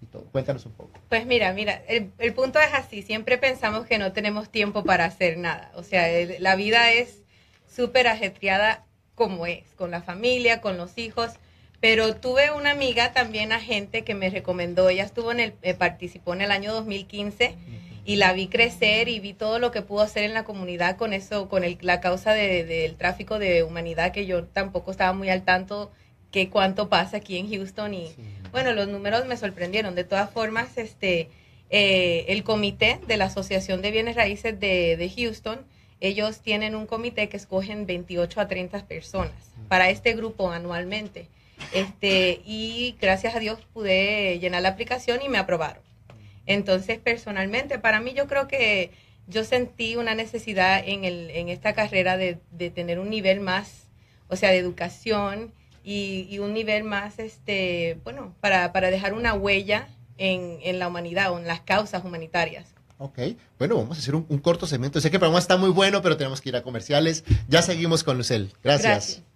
y 0.01 0.06
todo? 0.12 0.24
Cuéntanos 0.34 0.65
un 0.65 0.74
poco. 0.74 0.91
Pues 1.08 1.25
mira, 1.25 1.53
mira, 1.53 1.82
el, 1.88 2.12
el 2.20 2.34
punto 2.34 2.60
es 2.60 2.74
así, 2.74 3.03
siempre 3.03 3.38
pensamos 3.38 3.86
que 3.86 3.98
no 4.00 4.12
tenemos 4.12 4.50
tiempo 4.50 4.84
para 4.84 5.06
hacer 5.06 5.38
nada, 5.38 5.72
o 5.75 5.84
sea, 5.84 6.10
el- 6.10 6.44
la 6.44 6.58
vida 6.58 6.91
es 6.91 7.20
súper 7.74 8.08
ajetreada 8.08 8.84
como 9.15 9.46
es, 9.46 9.63
con 9.77 9.91
la 9.91 10.01
familia, 10.01 10.60
con 10.60 10.75
los 10.77 10.98
hijos, 10.98 11.32
pero 11.82 12.16
tuve 12.16 12.52
una 12.52 12.72
amiga 12.72 13.12
también 13.12 13.52
agente 13.52 14.04
que 14.04 14.14
me 14.16 14.30
recomendó, 14.30 14.88
ella 14.90 15.04
estuvo 15.04 15.32
en 15.32 15.40
el, 15.40 15.54
eh, 15.64 15.74
participó 15.74 16.34
en 16.34 16.42
el 16.42 16.52
año 16.52 16.72
2015 16.74 17.56
y 18.06 18.16
la 18.16 18.34
vi 18.34 18.48
crecer 18.48 19.10
y 19.10 19.20
vi 19.20 19.34
todo 19.34 19.60
lo 19.60 19.72
que 19.72 19.82
pudo 19.82 20.02
hacer 20.02 20.24
en 20.24 20.34
la 20.34 20.44
comunidad 20.44 20.96
con 20.96 21.12
eso, 21.14 21.50
con 21.50 21.64
el- 21.64 21.78
la 21.82 22.00
causa 22.00 22.34
de- 22.34 22.64
del 22.64 22.96
tráfico 22.96 23.40
de 23.40 23.64
humanidad, 23.64 24.12
que 24.12 24.26
yo 24.26 24.44
tampoco 24.46 24.92
estaba 24.92 25.12
muy 25.14 25.30
al 25.30 25.44
tanto 25.44 25.92
que 26.32 26.50
cuánto 26.50 26.88
pasa 26.88 27.18
aquí 27.18 27.38
en 27.38 27.50
Houston 27.52 27.94
y 27.94 28.08
bueno, 28.52 28.74
los 28.74 28.88
números 28.88 29.26
me 29.26 29.36
sorprendieron. 29.38 29.96
De 29.96 30.04
todas 30.04 30.30
formas, 30.30 30.78
este, 30.78 31.30
eh, 31.70 32.26
el 32.30 32.44
comité 32.44 33.00
de 33.08 33.18
la 33.18 33.26
Asociación 33.26 33.82
de 33.82 33.92
Bienes 33.92 34.16
Raíces 34.16 34.60
de, 34.60 34.98
de 34.98 35.10
Houston, 35.10 35.60
ellos 36.00 36.42
tienen 36.42 36.76
un 36.76 36.86
comité 36.86 37.28
que 37.30 37.38
escogen 37.38 37.86
28 37.86 38.40
a 38.42 38.48
30 38.48 38.86
personas 38.86 39.34
para 39.68 39.90
este 39.90 40.14
grupo 40.14 40.52
anualmente. 40.52 41.28
Este, 41.74 42.42
y 42.46 42.96
gracias 43.00 43.36
a 43.36 43.40
Dios 43.40 43.60
pude 43.74 44.40
llenar 44.40 44.62
la 44.62 44.70
aplicación 44.70 45.22
y 45.22 45.30
me 45.30 45.38
aprobaron. 45.38 45.84
Entonces, 46.46 47.00
personalmente, 47.00 47.80
para 47.80 48.01
mí 48.01 48.13
yo 48.13 48.28
creo 48.28 48.48
que 48.48 48.92
yo 49.28 49.44
sentí 49.44 49.96
una 49.96 50.16
necesidad 50.16 50.82
en, 50.86 51.06
el, 51.06 51.30
en 51.30 51.50
esta 51.50 51.74
carrera 51.74 52.18
de, 52.18 52.40
de 52.51 52.70
tener 52.72 53.00
un 53.00 53.10
nivel 53.10 53.40
más, 53.40 53.88
o 54.28 54.36
sea, 54.36 54.50
de 54.50 54.58
educación 54.58 55.54
y, 55.84 56.28
y 56.30 56.40
un 56.40 56.54
nivel 56.54 56.84
más, 56.84 57.20
este, 57.20 58.00
bueno, 58.04 58.36
para, 58.42 58.74
para 58.74 58.90
dejar 58.90 59.13
una 59.13 59.34
huella 59.34 59.88
en, 60.18 60.60
en 60.63 60.80
la 60.80 60.88
humanidad 60.88 61.32
o 61.32 61.40
en 61.40 61.48
las 61.48 61.62
causas 61.62 62.04
humanitarias. 62.04 62.74
Ok, 62.98 63.20
bueno, 63.58 63.78
vamos 63.78 63.98
a 63.98 64.01
hacer 64.01 64.13
un, 64.13 64.25
un 64.30 64.38
corto 64.40 64.68
segmento. 64.68 65.00
Sé 65.01 65.10
que 65.10 65.16
el 65.16 65.22
programa 65.22 65.40
está 65.40 65.58
muy 65.58 65.70
bueno, 65.70 66.01
pero 66.01 66.18
tenemos 66.18 66.42
que 66.42 66.50
ir 66.50 66.56
a 66.56 66.62
comerciales. 66.62 67.24
Ya 67.48 67.62
seguimos 67.62 68.04
con 68.04 68.18
Lucel. 68.18 68.51
Gracias. 68.62 68.84
Gracias. 68.92 69.31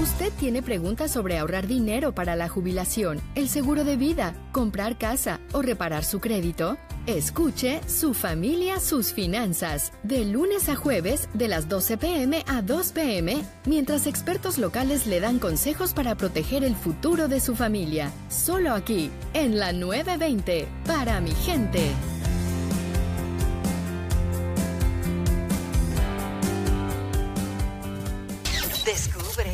Usted 0.00 0.32
tiene 0.32 0.60
preguntas 0.60 1.12
sobre 1.12 1.38
ahorrar 1.38 1.68
dinero 1.68 2.12
para 2.12 2.34
la 2.34 2.48
jubilación, 2.48 3.20
el 3.36 3.48
seguro 3.48 3.84
de 3.84 3.96
vida, 3.96 4.34
comprar 4.50 4.98
casa 4.98 5.38
o 5.52 5.62
reparar 5.62 6.04
su 6.04 6.18
crédito. 6.18 6.76
Escuche 7.06 7.80
Su 7.86 8.12
familia, 8.12 8.80
sus 8.80 9.12
finanzas, 9.12 9.92
de 10.02 10.24
lunes 10.24 10.68
a 10.68 10.74
jueves 10.74 11.28
de 11.32 11.46
las 11.46 11.68
12 11.68 11.98
pm 11.98 12.44
a 12.48 12.60
2 12.60 12.92
pm, 12.92 13.44
mientras 13.66 14.08
expertos 14.08 14.58
locales 14.58 15.06
le 15.06 15.20
dan 15.20 15.38
consejos 15.38 15.94
para 15.94 16.16
proteger 16.16 16.64
el 16.64 16.74
futuro 16.74 17.28
de 17.28 17.38
su 17.38 17.54
familia. 17.54 18.10
Solo 18.28 18.72
aquí, 18.72 19.10
en 19.32 19.60
la 19.60 19.72
920, 19.72 20.66
para 20.86 21.20
mi 21.20 21.32
gente. 21.32 21.92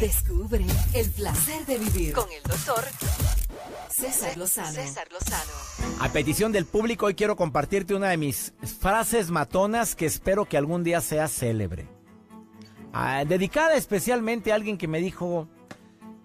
Descubre, 0.00 0.64
el 0.94 1.10
placer 1.10 1.66
de 1.66 1.76
vivir 1.76 2.14
con 2.14 2.24
el 2.32 2.42
doctor 2.42 2.82
César 3.90 4.34
Lozano. 4.38 4.72
César 4.72 5.06
Lozano. 5.12 5.52
A 6.00 6.08
petición 6.08 6.52
del 6.52 6.64
público, 6.64 7.04
hoy 7.04 7.14
quiero 7.14 7.36
compartirte 7.36 7.94
una 7.94 8.08
de 8.08 8.16
mis 8.16 8.54
frases 8.80 9.30
matonas 9.30 9.94
que 9.94 10.06
espero 10.06 10.46
que 10.46 10.56
algún 10.56 10.84
día 10.84 11.02
sea 11.02 11.28
célebre. 11.28 11.86
Ah, 12.94 13.26
dedicada 13.26 13.74
especialmente 13.74 14.52
a 14.52 14.54
alguien 14.54 14.78
que 14.78 14.88
me 14.88 15.00
dijo, 15.00 15.48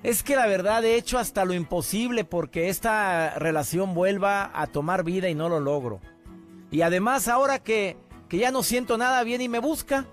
es 0.04 0.24
que 0.24 0.38
la 0.38 0.48
verdad 0.48 0.86
he 0.86 0.96
hecho 0.96 1.20
hasta 1.20 1.44
lo 1.44 1.54
imposible 1.54 2.24
porque 2.24 2.70
esta 2.70 3.32
relación 3.38 3.94
vuelva 3.94 4.52
a 4.54 4.68
tomar 4.68 5.04
vida 5.04 5.28
y 5.28 5.36
no 5.36 5.50
lo 5.50 5.60
logro. 5.60 6.00
Y 6.72 6.82
además 6.82 7.28
ahora 7.28 7.60
que, 7.60 7.98
que 8.30 8.38
ya 8.38 8.52
no 8.52 8.64
siento 8.64 8.98
nada, 8.98 9.22
viene 9.24 9.44
y 9.44 9.50
me 9.50 9.60
busca. 9.60 10.08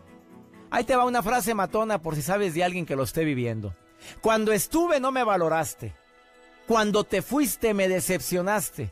Ahí 0.73 0.85
te 0.85 0.97
va 0.97 1.05
una 1.05 1.23
frase 1.23 1.53
matona 1.53 2.01
por 2.01 2.17
si 2.17 2.23
sabes 2.23 2.55
de 2.55 2.65
alguien 2.65 2.87
que 2.87 2.97
lo 2.97 3.03
esté 3.03 3.27
viviendo. 3.27 3.75
Cuando 4.23 4.53
estuve 4.53 5.01
no 5.01 5.13
me 5.13 5.23
valoraste. 5.23 5.93
Cuando 6.67 7.05
te 7.05 7.21
fuiste 7.21 7.75
me 7.75 7.89
decepcionaste. 7.89 8.91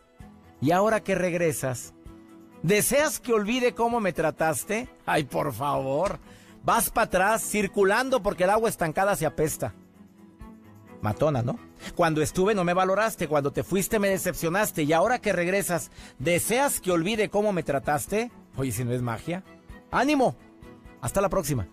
Y 0.60 0.72
ahora 0.72 1.00
que 1.00 1.14
regresas, 1.14 1.94
¿deseas 2.62 3.18
que 3.18 3.32
olvide 3.32 3.74
cómo 3.74 3.98
me 3.98 4.12
trataste? 4.12 4.90
Ay, 5.06 5.24
por 5.24 5.54
favor. 5.54 6.18
Vas 6.62 6.90
para 6.90 7.06
atrás, 7.06 7.42
circulando 7.42 8.22
porque 8.22 8.44
el 8.44 8.50
agua 8.50 8.68
estancada 8.68 9.16
se 9.16 9.24
apesta. 9.24 9.72
Matona, 11.00 11.40
¿no? 11.40 11.58
Cuando 11.94 12.20
estuve 12.20 12.54
no 12.54 12.62
me 12.62 12.74
valoraste, 12.74 13.26
cuando 13.26 13.52
te 13.52 13.64
fuiste 13.64 13.98
me 13.98 14.10
decepcionaste 14.10 14.82
y 14.82 14.92
ahora 14.92 15.18
que 15.18 15.32
regresas, 15.32 15.90
¿deseas 16.18 16.78
que 16.78 16.92
olvide 16.92 17.30
cómo 17.30 17.54
me 17.54 17.62
trataste? 17.62 18.30
Oye, 18.58 18.70
si 18.70 18.84
no 18.84 18.92
es 18.92 19.00
magia. 19.00 19.42
¡Ánimo! 19.90 20.36
Hasta 21.00 21.20
la 21.20 21.28
próxima. 21.28 21.68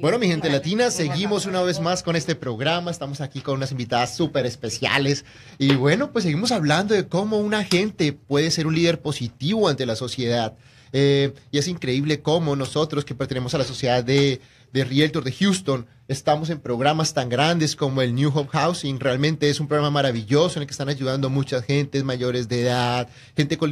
Bueno, 0.00 0.20
mi 0.20 0.28
gente 0.28 0.48
latina, 0.48 0.92
seguimos 0.92 1.46
una 1.46 1.60
vez 1.62 1.80
más 1.80 2.04
con 2.04 2.14
este 2.14 2.36
programa. 2.36 2.90
Estamos 2.90 3.20
aquí 3.20 3.40
con 3.40 3.56
unas 3.56 3.72
invitadas 3.72 4.16
súper 4.16 4.46
especiales. 4.46 5.24
Y 5.58 5.74
bueno, 5.74 6.12
pues 6.12 6.22
seguimos 6.22 6.52
hablando 6.52 6.94
de 6.94 7.08
cómo 7.08 7.38
un 7.38 7.52
agente 7.52 8.12
puede 8.12 8.52
ser 8.52 8.68
un 8.68 8.76
líder 8.76 9.00
positivo 9.00 9.68
ante 9.68 9.86
la 9.86 9.96
sociedad. 9.96 10.56
Eh, 10.92 11.34
y 11.50 11.58
es 11.58 11.66
increíble 11.66 12.20
cómo 12.20 12.54
nosotros 12.54 13.04
que 13.04 13.16
pertenecemos 13.16 13.54
a 13.54 13.58
la 13.58 13.64
sociedad 13.64 14.04
de, 14.04 14.40
de 14.72 14.84
Realtor 14.84 15.24
de 15.24 15.32
Houston, 15.32 15.86
estamos 16.08 16.50
en 16.50 16.60
programas 16.60 17.14
tan 17.14 17.28
grandes 17.28 17.76
como 17.76 18.02
el 18.02 18.12
New 18.14 18.30
Hope 18.34 18.50
Housing. 18.50 19.00
Realmente 19.00 19.50
es 19.50 19.60
un 19.60 19.68
programa 19.68 19.90
maravilloso 19.90 20.58
en 20.58 20.62
el 20.62 20.66
que 20.66 20.72
están 20.72 20.88
ayudando 20.88 21.28
a 21.28 21.30
muchas 21.30 21.64
gentes 21.64 22.02
mayores 22.04 22.48
de 22.48 22.62
edad, 22.62 23.08
gente 23.36 23.58
con, 23.58 23.70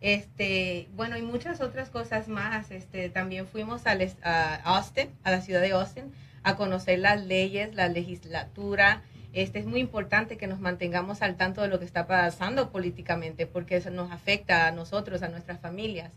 Este, 0.00 0.88
bueno, 0.94 1.18
y 1.18 1.22
muchas 1.22 1.60
otras 1.60 1.90
cosas 1.90 2.28
más. 2.28 2.70
Este, 2.70 3.10
también 3.10 3.46
fuimos 3.46 3.86
a, 3.86 3.96
a 4.22 4.54
Austin, 4.76 5.10
a 5.24 5.30
la 5.30 5.40
ciudad 5.42 5.60
de 5.60 5.72
Austin, 5.72 6.12
a 6.42 6.56
conocer 6.56 6.98
las 6.98 7.24
leyes, 7.24 7.74
la 7.74 7.88
legislatura. 7.88 9.02
Este, 9.32 9.60
es 9.60 9.66
muy 9.66 9.80
importante 9.80 10.36
que 10.36 10.46
nos 10.46 10.58
mantengamos 10.58 11.22
al 11.22 11.36
tanto 11.36 11.62
de 11.62 11.68
lo 11.68 11.78
que 11.78 11.84
está 11.84 12.06
pasando 12.06 12.70
políticamente, 12.70 13.46
porque 13.46 13.76
eso 13.76 13.90
nos 13.90 14.10
afecta 14.10 14.66
a 14.66 14.72
nosotros, 14.72 15.22
a 15.22 15.28
nuestras 15.28 15.60
familias. 15.60 16.12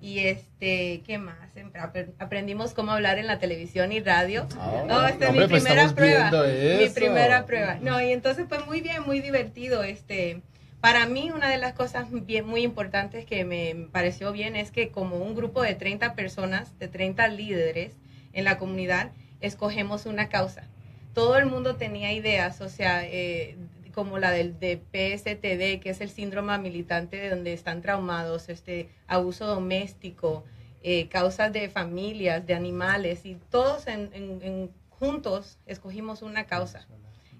Y 0.00 0.20
este, 0.20 1.02
¿qué 1.04 1.18
más? 1.18 1.36
Aprendimos 2.18 2.72
cómo 2.72 2.92
hablar 2.92 3.18
en 3.18 3.26
la 3.26 3.38
televisión 3.38 3.90
y 3.90 4.00
radio. 4.00 4.46
Ah, 4.56 4.84
oh, 4.88 5.06
esta 5.06 5.26
es 5.26 5.32
mi 5.32 5.38
pues 5.38 5.64
primera 5.64 5.92
prueba. 5.92 6.30
Mi 6.30 6.88
primera 6.88 7.46
prueba. 7.46 7.78
No, 7.80 8.00
y 8.00 8.12
entonces 8.12 8.46
fue 8.48 8.60
muy 8.60 8.80
bien, 8.80 9.02
muy 9.04 9.20
divertido. 9.20 9.82
Este, 9.82 10.40
para 10.80 11.06
mí, 11.06 11.32
una 11.34 11.48
de 11.48 11.58
las 11.58 11.72
cosas 11.72 12.06
bien, 12.10 12.46
muy 12.46 12.62
importantes 12.62 13.24
que 13.26 13.44
me 13.44 13.88
pareció 13.90 14.30
bien 14.30 14.54
es 14.54 14.70
que 14.70 14.90
como 14.90 15.16
un 15.16 15.34
grupo 15.34 15.62
de 15.62 15.74
30 15.74 16.14
personas, 16.14 16.78
de 16.78 16.86
30 16.86 17.26
líderes 17.28 17.94
en 18.32 18.44
la 18.44 18.56
comunidad, 18.58 19.10
escogemos 19.40 20.06
una 20.06 20.28
causa. 20.28 20.62
Todo 21.12 21.36
el 21.38 21.46
mundo 21.46 21.74
tenía 21.74 22.12
ideas, 22.12 22.60
o 22.60 22.68
sea, 22.68 23.04
eh, 23.04 23.56
como 23.98 24.20
la 24.20 24.30
del 24.30 24.60
de 24.60 24.76
PSTD, 24.76 25.82
que 25.82 25.90
es 25.90 26.00
el 26.00 26.08
síndrome 26.08 26.56
militante 26.58 27.16
de 27.16 27.30
donde 27.30 27.52
están 27.52 27.82
traumados, 27.82 28.48
este 28.48 28.90
abuso 29.08 29.44
doméstico, 29.44 30.44
eh, 30.84 31.08
causas 31.08 31.52
de 31.52 31.68
familias, 31.68 32.46
de 32.46 32.54
animales, 32.54 33.26
y 33.26 33.34
todos 33.50 33.88
en, 33.88 34.70
juntos 34.88 35.58
escogimos 35.66 36.22
una 36.22 36.46
causa 36.46 36.86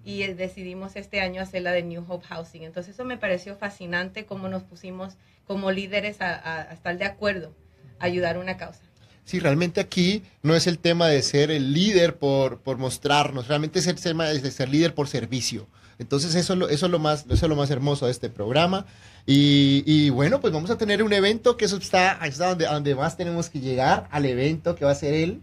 y 0.05 0.23
eh, 0.23 0.35
decidimos 0.35 0.97
este 0.97 1.21
año 1.21 1.43
hacer 1.43 1.63
la 1.63 1.71
de 1.71 1.85
New 1.85 2.05
Hope 2.09 2.27
Housing. 2.27 2.65
Entonces 2.65 2.95
eso 2.95 3.05
me 3.05 3.19
pareció 3.19 3.55
fascinante 3.55 4.27
cómo 4.27 4.49
nos 4.49 4.65
pusimos 4.65 5.15
como 5.47 5.71
líderes 5.71 6.21
a, 6.21 6.73
estar 6.73 6.99
de 6.99 7.05
acuerdo, 7.05 7.55
a 8.01 8.07
ayudar 8.07 8.35
a 8.35 8.41
una 8.41 8.57
causa. 8.57 8.83
Sí, 9.25 9.39
realmente 9.39 9.81
aquí 9.81 10.25
no 10.43 10.57
es 10.57 10.67
el 10.67 10.81
tema 10.81 11.07
de 11.07 11.23
ser 11.23 11.53
el 11.53 11.73
líder 11.73 12.17
por, 12.17 12.63
por 12.63 12.79
mostrarnos, 12.79 13.47
realmente 13.47 13.79
es 13.79 13.87
el 13.87 14.01
tema 14.01 14.27
de 14.27 14.51
ser 14.51 14.69
líder 14.69 14.93
por 14.93 15.07
servicio. 15.07 15.69
Entonces 15.99 16.35
eso, 16.35 16.69
eso, 16.69 16.87
es 16.87 16.93
lo 16.93 16.99
más, 16.99 17.25
eso 17.27 17.47
es 17.47 17.49
lo 17.49 17.57
más 17.57 17.71
hermoso 17.71 18.07
de 18.07 18.13
este 18.13 18.29
programa. 18.29 18.87
Y, 19.27 20.09
bueno, 20.11 20.41
pues 20.41 20.53
vamos 20.53 20.71
a 20.71 20.79
tener 20.79 21.03
un 21.03 21.13
evento 21.13 21.57
que 21.57 21.67
eso 21.67 21.77
está, 21.77 22.19
está 22.25 22.49
donde, 22.49 22.67
donde 22.67 22.95
más 22.95 23.17
tenemos 23.17 23.51
que 23.51 23.61
llegar, 23.61 24.09
al 24.11 24.25
evento 24.25 24.75
que 24.75 24.85
va 24.85 24.93
a 24.93 24.95
ser 24.95 25.15
el... 25.15 25.43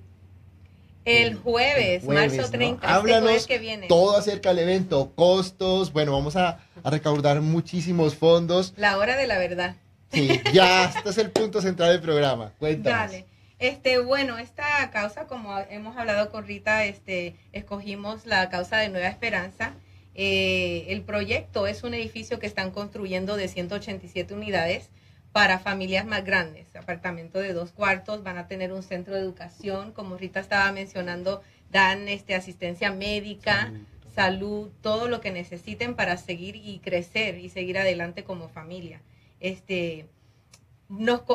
El 1.03 1.35
jueves, 1.35 2.03
marzo 2.03 2.49
30, 2.49 2.77
este 2.77 2.87
Háblanos 2.87 3.45
que 3.45 3.59
viene. 3.59 3.87
todo 3.87 4.17
acerca 4.17 4.49
del 4.49 4.59
evento, 4.59 5.11
costos, 5.13 5.93
bueno, 5.93 6.13
vamos 6.13 6.35
a, 6.35 6.61
a 6.81 6.89
recaudar 6.89 7.41
muchísimos 7.41 8.15
fondos. 8.15 8.73
La 8.75 8.97
hora 8.97 9.15
de 9.15 9.27
la 9.27 9.37
verdad. 9.37 9.75
Sí, 10.11 10.41
ya, 10.51 10.85
este 10.85 11.09
es 11.09 11.17
el 11.19 11.29
punto 11.29 11.61
central 11.61 11.91
del 11.91 12.01
programa. 12.01 12.53
Cuéntanos. 12.57 13.11
Dale. 13.11 13.25
Este, 13.59 13.99
bueno, 13.99 14.37
esta 14.37 14.89
causa, 14.91 15.27
como 15.27 15.57
hemos 15.69 15.95
hablado 15.95 16.31
con 16.31 16.45
Rita, 16.45 16.85
este, 16.85 17.35
escogimos 17.53 18.25
la 18.25 18.49
causa 18.49 18.77
de 18.77 18.89
Nueva 18.89 19.07
Esperanza. 19.07 19.73
Eh, 20.15 20.85
el 20.89 21.01
proyecto 21.01 21.67
es 21.67 21.83
un 21.83 21.93
edificio 21.93 22.39
que 22.39 22.47
están 22.47 22.71
construyendo 22.71 23.35
de 23.35 23.49
187 23.49 24.33
unidades 24.33 24.89
para 25.33 25.59
familias 25.59 26.05
más 26.05 26.23
grandes, 26.23 26.73
apartamento 26.77 27.39
de 27.39 27.51
dos 27.51 27.73
cuartos, 27.73 28.23
van 28.23 28.37
a 28.37 28.47
tener 28.47 28.71
un 28.71 28.83
centro 28.83 29.15
de 29.15 29.19
educación, 29.19 29.91
como 29.91 30.15
Rita 30.15 30.39
estaba 30.39 30.71
mencionando, 30.71 31.41
dan 31.69 32.07
este, 32.07 32.35
asistencia 32.35 32.93
médica, 32.93 33.73
salud, 34.13 34.69
todo 34.81 35.09
lo 35.09 35.19
que 35.19 35.31
necesiten 35.31 35.95
para 35.95 36.15
seguir 36.15 36.55
y 36.55 36.79
crecer 36.79 37.37
y 37.37 37.49
seguir 37.49 37.77
adelante 37.77 38.23
como 38.23 38.47
familia. 38.47 39.01
Este, 39.41 40.05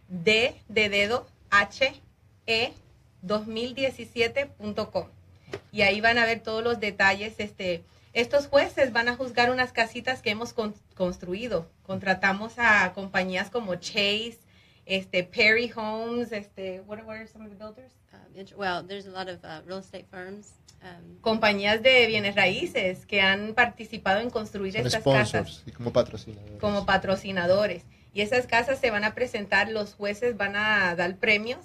de 0.08 0.88
dedo 0.88 1.26
h 1.50 2.00
e 2.46 2.72
2017.com. 3.22 5.06
Y 5.70 5.82
ahí 5.82 6.00
van 6.00 6.18
a 6.18 6.24
ver 6.24 6.40
todos 6.40 6.62
los 6.62 6.80
detalles. 6.80 7.34
Este, 7.38 7.82
estos 8.12 8.46
jueces 8.46 8.92
van 8.92 9.08
a 9.08 9.16
juzgar 9.16 9.50
unas 9.50 9.72
casitas 9.72 10.22
que 10.22 10.30
hemos 10.30 10.54
construido. 10.94 11.68
Contratamos 11.82 12.54
a 12.58 12.92
compañías 12.94 13.50
como 13.50 13.74
Chase, 13.76 14.38
este, 14.86 15.24
Perry 15.24 15.72
Homes, 15.74 16.32
este, 16.32 16.80
what, 16.82 16.98
are 17.08 17.26
some 17.26 17.44
of 17.44 17.50
the 17.50 17.56
builders? 17.56 17.92
Um, 18.12 18.58
well, 18.58 18.82
there's 18.86 19.06
a 19.06 19.10
lot 19.10 19.28
of 19.28 19.42
uh, 19.44 19.62
real 19.66 19.78
estate 19.78 20.06
firms. 20.10 20.54
Um, 20.82 21.20
compañías 21.20 21.80
de 21.80 22.06
bienes 22.06 22.34
raíces 22.34 23.06
que 23.06 23.20
han 23.20 23.54
participado 23.54 24.20
en 24.20 24.30
construir 24.30 24.76
estas 24.76 25.02
casas. 25.04 25.62
Y 25.64 25.70
como 25.70 25.92
patrocinadores. 25.92 26.60
Como 26.60 26.84
patrocinadores. 26.84 27.84
Y 28.12 28.20
esas 28.20 28.46
casas 28.46 28.78
se 28.78 28.90
van 28.90 29.04
a 29.04 29.14
presentar, 29.14 29.70
los 29.70 29.94
jueces 29.94 30.36
van 30.36 30.56
a 30.56 30.94
dar 30.96 31.16
premios 31.16 31.60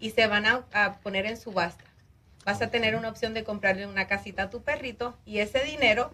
y 0.00 0.10
se 0.10 0.26
van 0.26 0.46
a, 0.46 0.98
poner 1.02 1.26
en 1.26 1.36
subasta. 1.36 1.84
Vas 2.44 2.62
a 2.62 2.68
tener 2.68 2.94
una 2.96 3.08
opción 3.08 3.34
de 3.34 3.44
comprarle 3.44 3.86
una 3.86 4.06
casita 4.06 4.44
a 4.44 4.50
tu 4.50 4.62
perrito 4.62 5.16
y 5.24 5.38
ese 5.38 5.64
dinero 5.64 6.12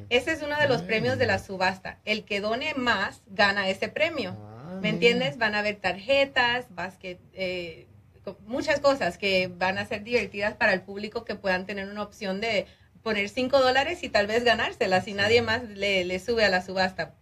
Ese 0.10 0.32
es 0.32 0.42
uno 0.42 0.58
de 0.58 0.68
los 0.68 0.84
premios 0.84 1.18
de 1.18 1.26
la 1.26 1.40
subasta. 1.40 2.00
El 2.06 2.24
que 2.24 2.40
done 2.40 2.74
más 2.76 3.22
gana 3.28 3.70
ese 3.70 3.90
premio. 3.90 4.36
Ah, 4.38 4.80
¿Me 4.82 4.90
entiendes? 4.90 5.38
Van 5.38 5.56
a 5.56 5.60
haber 5.60 5.78
tarjetas, 5.78 6.68
basket, 6.70 7.18
eh, 7.34 7.88
muchas 8.46 8.80
cosas 8.80 9.18
que 9.18 9.48
van 9.48 9.78
a 9.78 9.86
ser 9.86 10.04
divertidas 10.04 10.56
para 10.56 10.74
el 10.74 10.82
público 10.82 11.26
que 11.26 11.36
puedan 11.36 11.66
tener 11.66 11.90
una 11.90 12.04
opción 12.04 12.42
de 12.42 12.68
poner 13.04 13.30
cinco 13.30 13.60
dólares 13.60 14.04
y 14.04 14.10
tal 14.10 14.28
vez 14.28 14.44
ganárselas 14.44 15.08
y 15.08 15.14
nadie 15.14 15.42
más 15.42 15.64
le, 15.70 16.06
le 16.06 16.20
sube 16.20 16.44
a 16.44 16.50
la 16.50 16.64
subasta. 16.64 17.14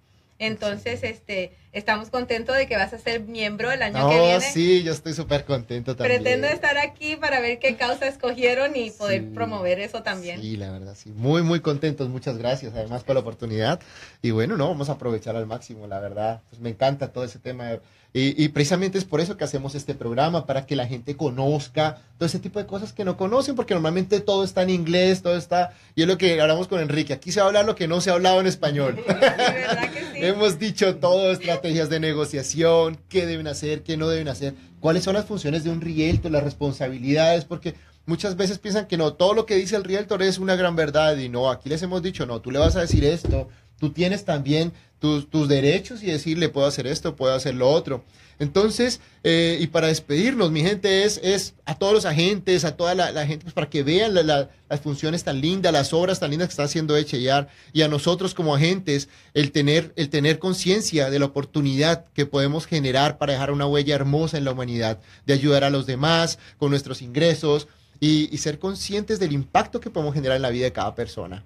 Entonces, 0.46 1.04
este, 1.04 1.54
estamos 1.72 2.10
contentos 2.10 2.58
de 2.58 2.68
que 2.68 2.76
vas 2.76 2.94
a 2.94 3.00
ser 3.00 3.22
miembro 3.22 3.72
el 3.72 3.82
año 3.82 4.10
que 4.10 4.20
viene. 4.20 4.42
sí, 4.42 4.84
yo 4.84 4.92
estoy 4.92 5.14
súper 5.14 5.46
contento 5.46 5.96
también. 5.96 6.22
Pretendo 6.22 6.48
estar 6.48 6.78
aquí 6.78 7.16
para 7.16 7.40
ver 7.40 7.60
qué 7.60 7.78
causa 7.78 8.08
escogieron 8.08 8.76
y 8.76 8.92
poder 8.92 9.30
promover 9.34 9.80
eso 9.80 10.04
también. 10.04 10.42
Sí, 10.42 10.58
la 10.58 10.72
verdad, 10.72 10.96
sí. 10.96 11.12
Muy, 11.12 11.44
muy 11.44 11.62
contentos. 11.62 12.10
Muchas 12.10 12.38
gracias, 12.38 12.74
además, 12.76 13.04
por 13.04 13.16
la 13.16 13.22
oportunidad. 13.22 13.80
Y 14.22 14.32
bueno, 14.32 14.58
no, 14.58 14.68
vamos 14.68 14.90
a 14.90 14.94
aprovechar 14.94 15.36
al 15.36 15.46
máximo, 15.46 15.88
la 15.88 16.00
verdad. 16.00 16.42
Pues 16.50 16.62
me 16.62 16.70
encanta 16.70 17.14
todo 17.14 17.24
ese 17.24 17.40
tema. 17.40 17.80
Y, 18.16 18.50
precisamente 18.50 19.00
es 19.00 19.06
por 19.06 19.22
eso 19.22 19.38
que 19.38 19.44
hacemos 19.44 19.74
este 19.74 19.96
programa, 19.96 20.46
para 20.46 20.68
que 20.68 20.76
la 20.76 20.86
gente 20.86 21.18
conozca 21.18 21.98
todo 22.20 22.28
ese 22.28 22.38
tipo 22.38 22.60
de 22.60 22.68
cosas 22.68 22.94
que 22.94 23.04
no 23.04 23.18
conocen, 23.18 23.56
porque 23.56 23.74
normalmente 23.74 24.20
todo 24.20 24.44
está 24.44 24.62
en 24.62 24.70
inglés, 24.70 25.24
todo 25.24 25.36
está, 25.36 25.74
y 25.96 26.04
es 26.04 26.08
lo 26.08 26.20
que 26.20 26.40
hablamos 26.40 26.68
con 26.68 26.80
Enrique, 26.80 27.14
aquí 27.14 27.32
se 27.32 27.40
va 27.40 27.46
a 27.46 27.48
hablar 27.48 27.66
lo 27.66 27.74
que 27.74 27.88
no 27.88 28.02
se 28.02 28.12
ha 28.12 28.14
hablado 28.14 28.40
en 28.40 28.46
español. 28.46 29.04
Hemos 30.16 30.60
dicho 30.60 30.96
todo, 30.98 31.32
estrategias 31.32 31.90
de 31.90 32.00
negociación, 32.00 32.98
qué 33.10 33.26
deben 33.26 33.48
hacer, 33.48 33.84
qué 33.84 33.98
no 33.98 34.08
deben 34.08 34.28
hacer, 34.28 34.54
cuáles 34.80 35.04
son 35.04 35.16
las 35.16 35.26
funciones 35.26 35.64
de 35.64 35.70
un 35.70 35.82
realtor, 35.82 36.32
las 36.32 36.44
responsabilidades, 36.44 37.46
porque 37.46 37.76
muchas 38.06 38.36
veces 38.36 38.60
piensan 38.60 38.88
que 38.88 38.98
no, 38.98 39.14
todo 39.14 39.34
lo 39.34 39.46
que 39.46 39.56
dice 39.56 39.76
el 39.76 39.84
realtor 39.84 40.22
es 40.24 40.38
una 40.38 40.56
gran 40.56 40.76
verdad, 40.76 41.18
y 41.18 41.30
no, 41.30 41.50
aquí 41.50 41.70
les 41.70 41.82
hemos 41.82 42.02
dicho, 42.02 42.26
no, 42.26 42.42
tú 42.42 42.52
le 42.52 42.60
vas 42.60 42.76
a 42.76 42.82
decir 42.82 43.04
esto, 43.04 43.50
tú 43.80 43.92
tienes 43.92 44.26
también 44.26 44.74
tus, 45.04 45.50
derechos 45.50 46.02
y 46.02 46.06
decirle, 46.06 46.48
puedo 46.48 46.66
hacer 46.66 46.88
esto, 46.88 47.18
puedo 47.18 47.34
hacer 47.34 47.56
lo 47.56 47.70
otro. 47.70 48.06
Entonces, 48.40 49.02
eh, 49.24 49.58
y 49.60 49.68
para 49.68 49.88
despedirnos, 49.88 50.50
mi 50.50 50.62
gente, 50.62 51.04
es, 51.04 51.20
es 51.22 51.56
a 51.66 51.76
todos 51.76 51.94
los 51.94 52.06
agentes, 52.06 52.64
a 52.64 52.78
toda 52.78 52.96
la, 52.96 53.28
gente, 53.28 53.44
pues 53.44 53.54
para 53.54 53.70
que 53.70 53.84
vean 53.84 54.14
las 54.14 54.48
funciones 54.82 55.26
tan 55.26 55.42
lindas, 55.42 55.74
las 55.74 55.92
obras 55.92 56.22
tan 56.22 56.32
lindas 56.32 56.48
que 56.48 56.54
está 56.54 56.64
haciendo 56.64 56.96
Echeyar, 56.96 57.50
y 57.74 57.82
a 57.82 57.90
nosotros 57.90 58.34
como 58.34 58.56
agentes, 58.56 59.10
el 59.34 59.52
tener, 59.52 59.92
el 59.98 60.10
tener 60.10 60.40
conciencia 60.40 61.10
de 61.10 61.20
la 61.20 61.26
oportunidad 61.26 62.06
que 62.14 62.26
podemos 62.26 62.66
generar 62.66 63.18
para 63.18 63.34
dejar 63.34 63.52
una 63.52 63.68
huella 63.68 63.96
hermosa 63.96 64.38
en 64.38 64.46
la 64.46 64.52
humanidad, 64.52 65.00
de 65.26 65.34
ayudar 65.34 65.66
a 65.66 65.70
los 65.70 65.86
demás 65.86 66.40
con 66.58 66.70
nuestros 66.70 67.02
ingresos, 67.02 67.68
y, 68.00 68.38
ser 68.38 68.60
conscientes 68.60 69.20
del 69.20 69.32
impacto 69.32 69.80
que 69.80 69.90
podemos 69.90 70.14
generar 70.14 70.36
en 70.36 70.42
la 70.42 70.50
vida 70.50 70.66
de 70.66 70.74
cada 70.74 70.94
persona. 70.96 71.46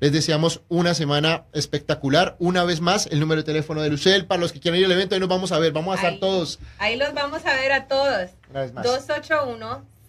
Les 0.00 0.12
deseamos 0.12 0.62
una 0.68 0.94
semana 0.94 1.44
espectacular. 1.52 2.34
Una 2.38 2.64
vez 2.64 2.80
más, 2.80 3.06
el 3.06 3.20
número 3.20 3.42
de 3.42 3.46
teléfono 3.46 3.82
de 3.82 3.88
Lucel 3.88 4.26
para 4.26 4.40
los 4.40 4.52
que 4.52 4.58
quieran 4.58 4.80
ir 4.80 4.86
al 4.86 4.92
evento. 4.92 5.14
Ahí 5.14 5.20
nos 5.20 5.28
vamos 5.28 5.52
a 5.52 5.58
ver, 5.58 5.72
vamos 5.72 5.94
a 5.94 5.96
estar 5.96 6.18
todos. 6.18 6.58
Ahí 6.78 6.96
los 6.96 7.14
vamos 7.14 7.46
a 7.46 7.54
ver 7.54 7.72
a 7.72 7.86
todos. 7.86 8.30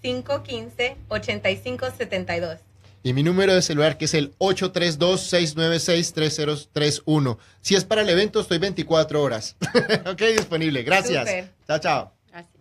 281-515-8572. 0.01 2.57
Y 3.05 3.11
mi 3.13 3.21
número 3.21 3.53
de 3.53 3.61
celular 3.61 3.97
que 3.97 4.05
es 4.05 4.13
el 4.13 4.33
832-696-3031. 4.37 7.37
Si 7.61 7.75
es 7.75 7.83
para 7.83 8.01
el 8.01 8.07
evento, 8.09 8.39
estoy 8.39 8.59
24 8.59 9.21
horas. 9.21 9.57
ok, 10.05 10.21
disponible. 10.37 10.83
Gracias. 10.83 11.49
Chao, 11.67 11.79
chao. 11.79 12.13
Gracias. 12.31 12.53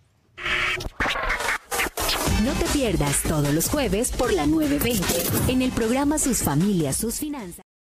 No 2.45 2.53
te 2.55 2.65
pierdas 2.77 3.23
todos 3.23 3.55
los 3.55 3.69
jueves 3.69 4.11
por 4.11 4.33
la 4.33 4.47
920 4.47 5.53
en 5.53 5.63
el 5.63 5.71
programa 5.71 6.19
Sus 6.19 6.39
Familias, 6.39 6.97
Sus 6.97 7.21
Finanzas. 7.21 7.72